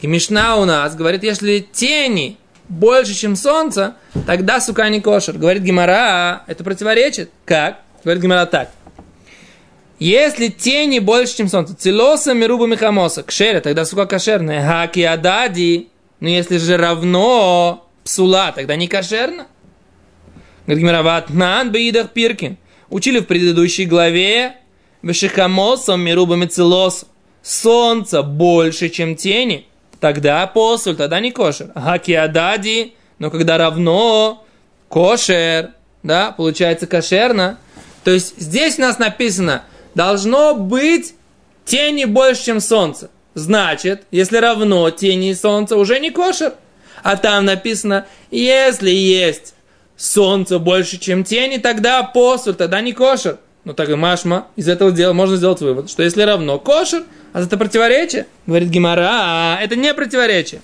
И 0.00 0.06
Мишна 0.06 0.56
у 0.56 0.64
нас 0.64 0.94
говорит, 0.94 1.22
если 1.24 1.60
тени 1.60 2.38
больше, 2.68 3.14
чем 3.14 3.36
солнце, 3.36 3.94
тогда 4.26 4.60
сука 4.60 4.88
не 4.88 5.00
кошер. 5.00 5.38
Говорит 5.38 5.62
Гимара, 5.62 6.44
это 6.46 6.62
противоречит. 6.62 7.30
Как? 7.44 7.80
Говорит 8.02 8.22
Гимара 8.22 8.46
так. 8.46 8.70
Если 9.98 10.48
тени 10.48 10.98
больше, 10.98 11.36
чем 11.36 11.48
солнце, 11.48 11.74
целоса 11.74 12.34
мируба 12.34 12.66
михамоса, 12.66 13.22
кшере, 13.22 13.60
тогда 13.60 13.84
сука 13.84 14.06
кошерная. 14.06 14.66
Хаки 14.66 15.02
адади, 15.02 15.88
но 16.20 16.28
если 16.28 16.58
же 16.58 16.76
равно 16.76 17.88
псула, 18.04 18.52
тогда 18.52 18.76
не 18.76 18.88
кошерно. 18.88 19.46
Говорит 20.66 20.82
Гимара, 20.82 21.02
ватнан 21.02 21.70
беидах 21.70 22.10
пиркин. 22.10 22.56
Учили 22.88 23.18
в 23.18 23.26
предыдущей 23.26 23.86
главе, 23.86 24.56
вешихамосом 25.02 26.00
мируба 26.00 26.36
мицелос. 26.36 27.06
Солнце 27.42 28.22
больше, 28.22 28.88
чем 28.88 29.16
тени, 29.16 29.66
тогда 30.00 30.46
посуль, 30.46 30.96
тогда 30.96 31.20
не 31.20 31.30
кошер. 31.30 31.72
Хаки 31.74 32.14
адади, 32.14 32.94
но 33.18 33.30
когда 33.30 33.58
равно 33.58 34.44
кошер, 34.88 35.70
да, 36.02 36.32
получается 36.32 36.86
кошерно, 36.86 37.58
то 38.02 38.10
есть 38.10 38.38
здесь 38.38 38.78
у 38.78 38.82
нас 38.82 38.98
написано, 38.98 39.64
должно 39.94 40.54
быть 40.54 41.14
тени 41.64 42.04
больше, 42.04 42.44
чем 42.44 42.60
солнце. 42.60 43.10
Значит, 43.34 44.04
если 44.10 44.36
равно 44.36 44.90
тени 44.90 45.30
и 45.30 45.34
солнца, 45.34 45.76
уже 45.76 45.98
не 45.98 46.10
кошер. 46.10 46.54
А 47.02 47.16
там 47.16 47.44
написано, 47.44 48.06
если 48.30 48.90
есть 48.90 49.54
солнце 49.96 50.58
больше, 50.58 50.98
чем 50.98 51.24
тени, 51.24 51.58
тогда 51.58 52.02
посуль, 52.02 52.54
тогда 52.54 52.80
не 52.80 52.92
кошер. 52.92 53.38
Ну 53.64 53.72
так 53.72 53.88
и 53.88 53.94
Машма, 53.94 54.46
из 54.56 54.68
этого 54.68 54.92
дела 54.92 55.12
можно 55.14 55.36
сделать 55.36 55.60
вывод, 55.60 55.90
что 55.90 56.02
если 56.02 56.22
равно 56.22 56.58
кошер, 56.58 57.04
а 57.32 57.40
это 57.40 57.56
противоречие, 57.56 58.26
говорит 58.46 58.68
Гимара, 58.68 59.08
а 59.10 59.58
это 59.60 59.74
не 59.74 59.92
противоречие. 59.94 60.60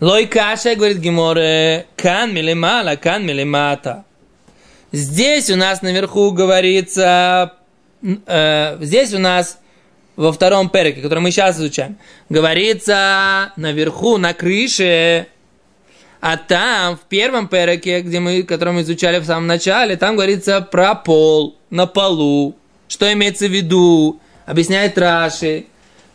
Лой 0.00 0.26
каша, 0.26 0.76
говорит 0.76 0.98
Гиморе, 0.98 1.86
кан 1.96 2.32
милимала, 2.32 2.94
кан 2.96 3.26
милимата. 3.26 4.04
Здесь 4.92 5.50
у 5.50 5.56
нас 5.56 5.82
наверху 5.82 6.30
говорится, 6.30 7.54
э, 8.02 8.78
здесь 8.80 9.12
у 9.12 9.18
нас 9.18 9.58
во 10.18 10.32
втором 10.32 10.68
переке, 10.68 11.00
который 11.00 11.20
мы 11.20 11.30
сейчас 11.30 11.58
изучаем, 11.58 11.96
говорится 12.28 13.52
наверху, 13.56 14.18
на 14.18 14.34
крыше, 14.34 15.28
а 16.20 16.36
там, 16.36 16.96
в 16.96 17.02
первом 17.02 17.46
переке, 17.46 18.00
где 18.00 18.18
мы, 18.18 18.42
который 18.42 18.74
мы 18.74 18.80
изучали 18.82 19.20
в 19.20 19.24
самом 19.24 19.46
начале, 19.46 19.96
там 19.96 20.16
говорится 20.16 20.60
про 20.60 20.96
пол, 20.96 21.56
на 21.70 21.86
полу. 21.86 22.56
Что 22.88 23.12
имеется 23.12 23.46
в 23.46 23.52
виду? 23.52 24.20
Объясняет 24.44 24.98
Раши, 24.98 25.66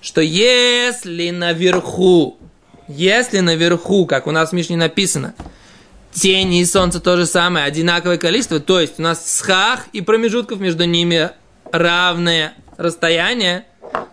что 0.01 0.19
если 0.19 1.29
наверху, 1.29 2.37
если 2.89 3.39
наверху, 3.39 4.05
как 4.05 4.27
у 4.27 4.31
нас 4.31 4.49
в 4.49 4.53
Мишне 4.53 4.75
написано, 4.75 5.33
тени 6.11 6.59
и 6.59 6.65
солнце 6.65 6.99
то 6.99 7.15
же 7.15 7.25
самое, 7.25 7.65
одинаковое 7.65 8.17
количество, 8.17 8.59
то 8.59 8.81
есть 8.81 8.99
у 8.99 9.01
нас 9.01 9.37
схах 9.37 9.87
и 9.93 10.01
промежутков 10.01 10.59
между 10.59 10.83
ними 10.83 11.29
равное 11.71 12.53
расстояние, 12.75 13.63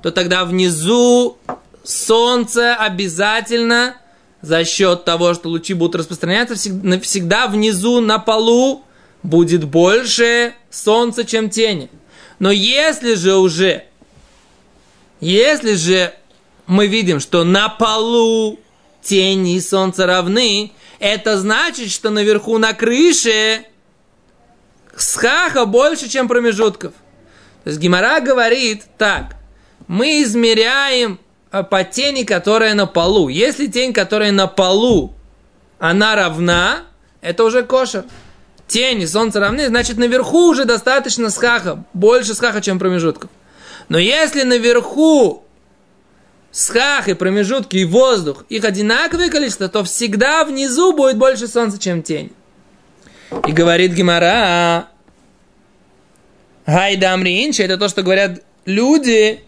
то 0.03 0.11
тогда 0.11 0.45
внизу 0.45 1.39
солнце 1.85 2.75
обязательно 2.75 3.97
за 4.43 4.65
счет 4.65 5.05
того, 5.05 5.35
что 5.35 5.49
лучи 5.49 5.75
будут 5.75 5.97
распространяться 5.97 6.55
навсегда 6.83 7.47
внизу 7.47 8.01
на 8.01 8.19
полу 8.19 8.85
будет 9.23 9.65
больше 9.65 10.55
солнца, 10.71 11.25
чем 11.25 11.51
тени. 11.51 11.91
Но 12.39 12.51
если 12.51 13.15
же 13.15 13.37
уже, 13.37 13.85
если 15.21 15.75
же 15.75 16.15
мы 16.67 16.87
видим, 16.87 17.21
что 17.21 17.45
на 17.45 17.69
полу 17.69 18.59
тени 19.03 19.57
и 19.57 19.61
солнце 19.61 20.07
равны, 20.07 20.73
это 20.99 21.39
значит, 21.39 21.91
что 21.91 22.11
наверху 22.11 22.59
на 22.59 22.73
крыше 22.73 23.65
схаха 24.97 25.67
больше, 25.67 26.09
чем 26.09 26.29
промежутков. 26.29 26.93
То 27.65 27.71
есть 27.71 27.81
Гимара 27.81 28.21
говорит 28.21 28.85
так, 28.97 29.37
мы 29.91 30.23
измеряем 30.23 31.19
э, 31.51 31.65
по 31.65 31.83
тени, 31.83 32.23
которая 32.23 32.75
на 32.75 32.87
полу. 32.87 33.29
Если 33.29 33.67
тень, 33.67 33.93
которая 33.93 34.31
на 34.31 34.47
полу, 34.47 35.13
она 35.81 36.15
равна, 36.15 36.85
это 37.21 37.43
уже 37.43 37.65
кошер. 37.65 38.05
Тени, 38.69 39.05
солнце 39.05 39.41
равны, 39.41 39.67
значит 39.67 39.99
наверху 39.99 40.49
уже 40.49 40.65
достаточно 40.65 41.29
схаха, 41.29 41.83
больше 41.93 42.35
схаха, 42.35 42.61
чем 42.61 42.79
промежутков. 42.79 43.31
Но 43.89 43.99
если 43.99 44.45
наверху 44.45 45.43
схах 46.53 47.09
и 47.09 47.15
промежутки 47.15 47.79
и 47.79 47.85
воздух, 47.85 48.45
их 48.49 48.65
одинаковое 48.65 49.29
количество, 49.29 49.69
то 49.69 49.83
всегда 49.83 50.45
внизу 50.45 50.93
будет 50.93 51.19
больше 51.19 51.49
солнца, 51.49 51.81
чем 51.81 52.05
тень. 52.05 52.31
И 53.45 53.51
говорит 53.51 53.91
Гимара, 53.95 54.87
Гайдамринчи, 56.65 57.63
это 57.63 57.77
то, 57.77 57.89
что 57.89 58.05
говорят 58.05 58.45
люди, 58.67 59.43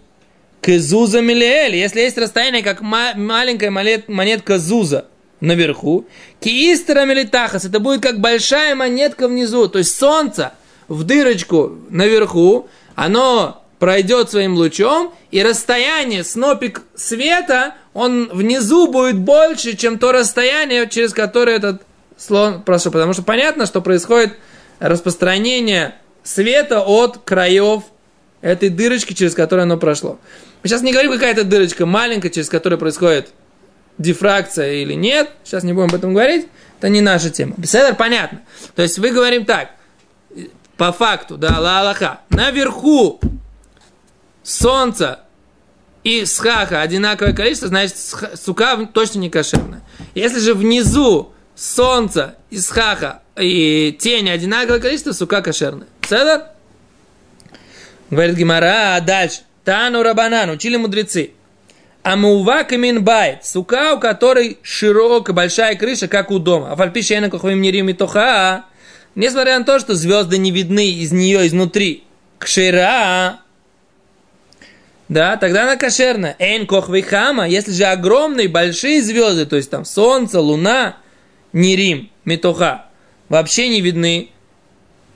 к 0.63 0.79
Зуза 0.79 1.21
Милиэль. 1.21 1.75
Если 1.77 2.01
есть 2.01 2.17
расстояние, 2.17 2.63
как 2.63 2.81
ма- 2.81 3.15
маленькая 3.17 3.71
монет, 3.71 4.09
монетка 4.09 4.59
Зуза, 4.59 5.07
наверху. 5.41 6.07
Киистера 6.41 7.05
мелитахас, 7.05 7.65
это 7.65 7.81
будет 7.81 8.01
как 8.01 8.21
большая 8.21 8.75
монетка 8.77 9.29
внизу. 9.29 9.69
То 9.69 9.79
есть 9.79 9.99
солнце 9.99 10.53
в 10.89 11.03
дырочку 11.03 11.79
наверху, 11.91 12.69
оно 12.95 13.65
пройдет 13.81 14.31
своим 14.31 14.55
лучом, 14.55 15.13
и 15.33 15.43
расстояние, 15.43 16.23
снопик 16.23 16.83
света, 16.95 17.75
он 17.93 18.31
внизу 18.33 18.87
будет 18.87 19.19
больше, 19.19 19.77
чем 19.77 19.99
то 19.99 20.13
расстояние, 20.13 20.89
через 20.89 21.13
которое 21.13 21.57
этот 21.57 21.83
слон 22.17 22.63
прошел. 22.63 22.93
Потому 22.93 23.13
что 23.13 23.25
понятно, 23.25 23.67
что 23.67 23.83
происходит 23.83 24.37
распространение 24.79 25.97
света 26.23 26.83
от 26.83 27.19
краев 27.25 27.83
этой 28.41 28.69
дырочки, 28.69 29.15
через 29.15 29.35
которую 29.35 29.65
оно 29.65 29.79
прошло. 29.79 30.21
Мы 30.63 30.69
сейчас 30.69 30.83
не 30.83 30.93
говорим, 30.93 31.13
какая 31.13 31.33
это 31.33 31.45
дырочка 31.45 31.87
маленькая, 31.87 32.31
через 32.31 32.49
которую 32.49 32.79
происходит 32.79 33.31
дифракция 33.99 34.75
или 34.75 34.95
нет. 34.95 35.31
Сейчас 35.45 35.65
не 35.65 35.73
будем 35.73 35.89
об 35.89 35.95
этом 35.95 36.15
говорить. 36.15 36.47
Это 36.79 36.89
не 36.89 37.01
наша 37.01 37.31
тема. 37.31 37.55
Беседер 37.57 37.95
понятно. 37.95 38.43
То 38.75 38.83
есть 38.83 38.99
мы 38.99 39.11
говорим 39.11 39.45
так. 39.45 39.71
По 40.77 40.93
факту, 40.93 41.37
да, 41.37 41.59
ла 41.61 42.21
Наверху 42.31 43.21
солнца 44.43 45.21
и 46.03 46.25
схаха 46.25 46.81
одинаковое 46.81 47.33
количество, 47.33 47.69
значит, 47.69 47.97
сука 47.97 48.89
точно 48.93 49.21
не 49.21 49.31
кошерная. 49.31 49.83
Если 50.15 50.41
же 50.41 50.55
внизу 50.55 51.33
солнца 51.55 52.37
и 52.51 52.59
схаха 52.59 53.23
и 53.37 53.97
тени 54.01 54.31
одинаковое 54.31 54.81
количество, 54.81 55.13
сука 55.13 55.43
кошерная. 55.43 55.87
Седер? 56.03 56.47
Говорит 58.11 58.37
Гимара, 58.37 58.97
а 58.97 59.01
дальше. 59.01 59.43
Тану 59.65 60.03
Рабанан, 60.03 60.51
учили 60.51 60.77
мудрецы. 60.77 61.33
Амува 62.03 62.65
камин 62.65 63.05
байт, 63.05 63.45
сука, 63.45 63.95
у 63.95 64.01
которой 64.01 64.59
широкая, 64.63 65.35
большая 65.35 65.77
крыша, 65.77 66.09
как 66.09 66.31
у 66.31 66.39
дома. 66.39 66.73
А 66.73 66.77
фальпиши 66.77 67.15
я 67.15 67.29
кохвим 67.29 67.61
нерим 67.61 67.89
и 67.89 67.93
тоха. 67.93 68.65
Несмотря 69.15 69.59
на 69.59 69.65
то, 69.65 69.79
что 69.79 69.95
звезды 69.95 70.39
не 70.39 70.51
видны 70.51 70.91
из 70.91 71.13
нее 71.13 71.47
изнутри. 71.47 72.05
Кшира, 72.39 73.43
да, 75.13 75.37
тогда 75.37 75.65
она 75.65 75.77
кошерная. 75.77 76.37
Эйн 76.39 76.67
кохвейхама, 76.67 77.47
если 77.47 77.73
же 77.73 77.85
огромные, 77.85 78.49
большие 78.49 79.03
звезды, 79.03 79.45
то 79.45 79.57
есть 79.57 79.69
там 79.69 79.85
солнце, 79.85 80.41
луна, 80.41 80.97
нерим, 81.53 82.11
метоха, 82.25 82.87
вообще 83.29 83.69
не 83.69 83.83
видны. 83.83 84.31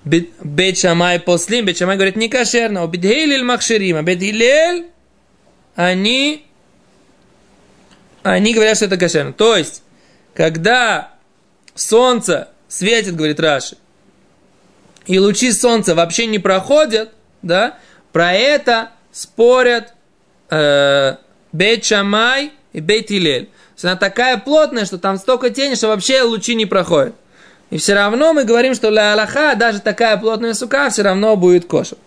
Бет 0.06 0.78
Шамай 0.78 1.18
послим, 1.18 1.66
Бет 1.66 1.76
Шамай 1.76 1.96
говорит, 1.96 2.14
не 2.14 2.28
кошерно. 2.28 2.84
У 2.84 2.86
Бетхейлиль 2.86 3.42
Махширима, 3.42 4.02
Бет 4.02 4.20
Хилель, 4.20 4.86
они, 5.74 6.46
они 8.22 8.54
говорят, 8.54 8.76
что 8.76 8.86
это 8.86 8.96
кошерно. 8.96 9.32
То 9.32 9.56
есть, 9.56 9.82
когда 10.32 11.10
солнце 11.74 12.50
светит, 12.68 13.16
говорит 13.16 13.40
Раши, 13.40 13.76
и 15.06 15.18
лучи 15.18 15.50
солнца 15.50 15.96
вообще 15.96 16.26
не 16.26 16.38
проходят, 16.38 17.12
да, 17.42 17.76
про 18.12 18.32
это 18.32 18.92
спорят 19.10 19.92
э, 20.50 21.16
Бейт 21.50 21.84
Шамай 21.84 22.52
и 22.72 22.80
Бейт 22.80 23.10
Илель. 23.10 23.50
Она 23.82 23.96
такая 23.96 24.38
плотная, 24.38 24.84
что 24.84 24.98
там 24.98 25.18
столько 25.18 25.50
тени, 25.50 25.74
что 25.74 25.88
вообще 25.88 26.22
лучи 26.22 26.54
не 26.54 26.64
проходят. 26.64 27.14
И 27.70 27.78
все 27.78 27.94
равно 27.94 28.32
мы 28.32 28.44
говорим, 28.44 28.74
что 28.74 28.90
для 28.90 29.12
Аллаха 29.12 29.54
даже 29.56 29.80
такая 29.80 30.16
плотная 30.16 30.54
сука 30.54 30.88
все 30.90 31.02
равно 31.02 31.36
будет 31.36 31.66
кошер. 31.66 31.98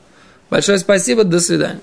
Большое 0.49 0.79
спасибо, 0.79 1.23
до 1.23 1.39
свидания. 1.39 1.81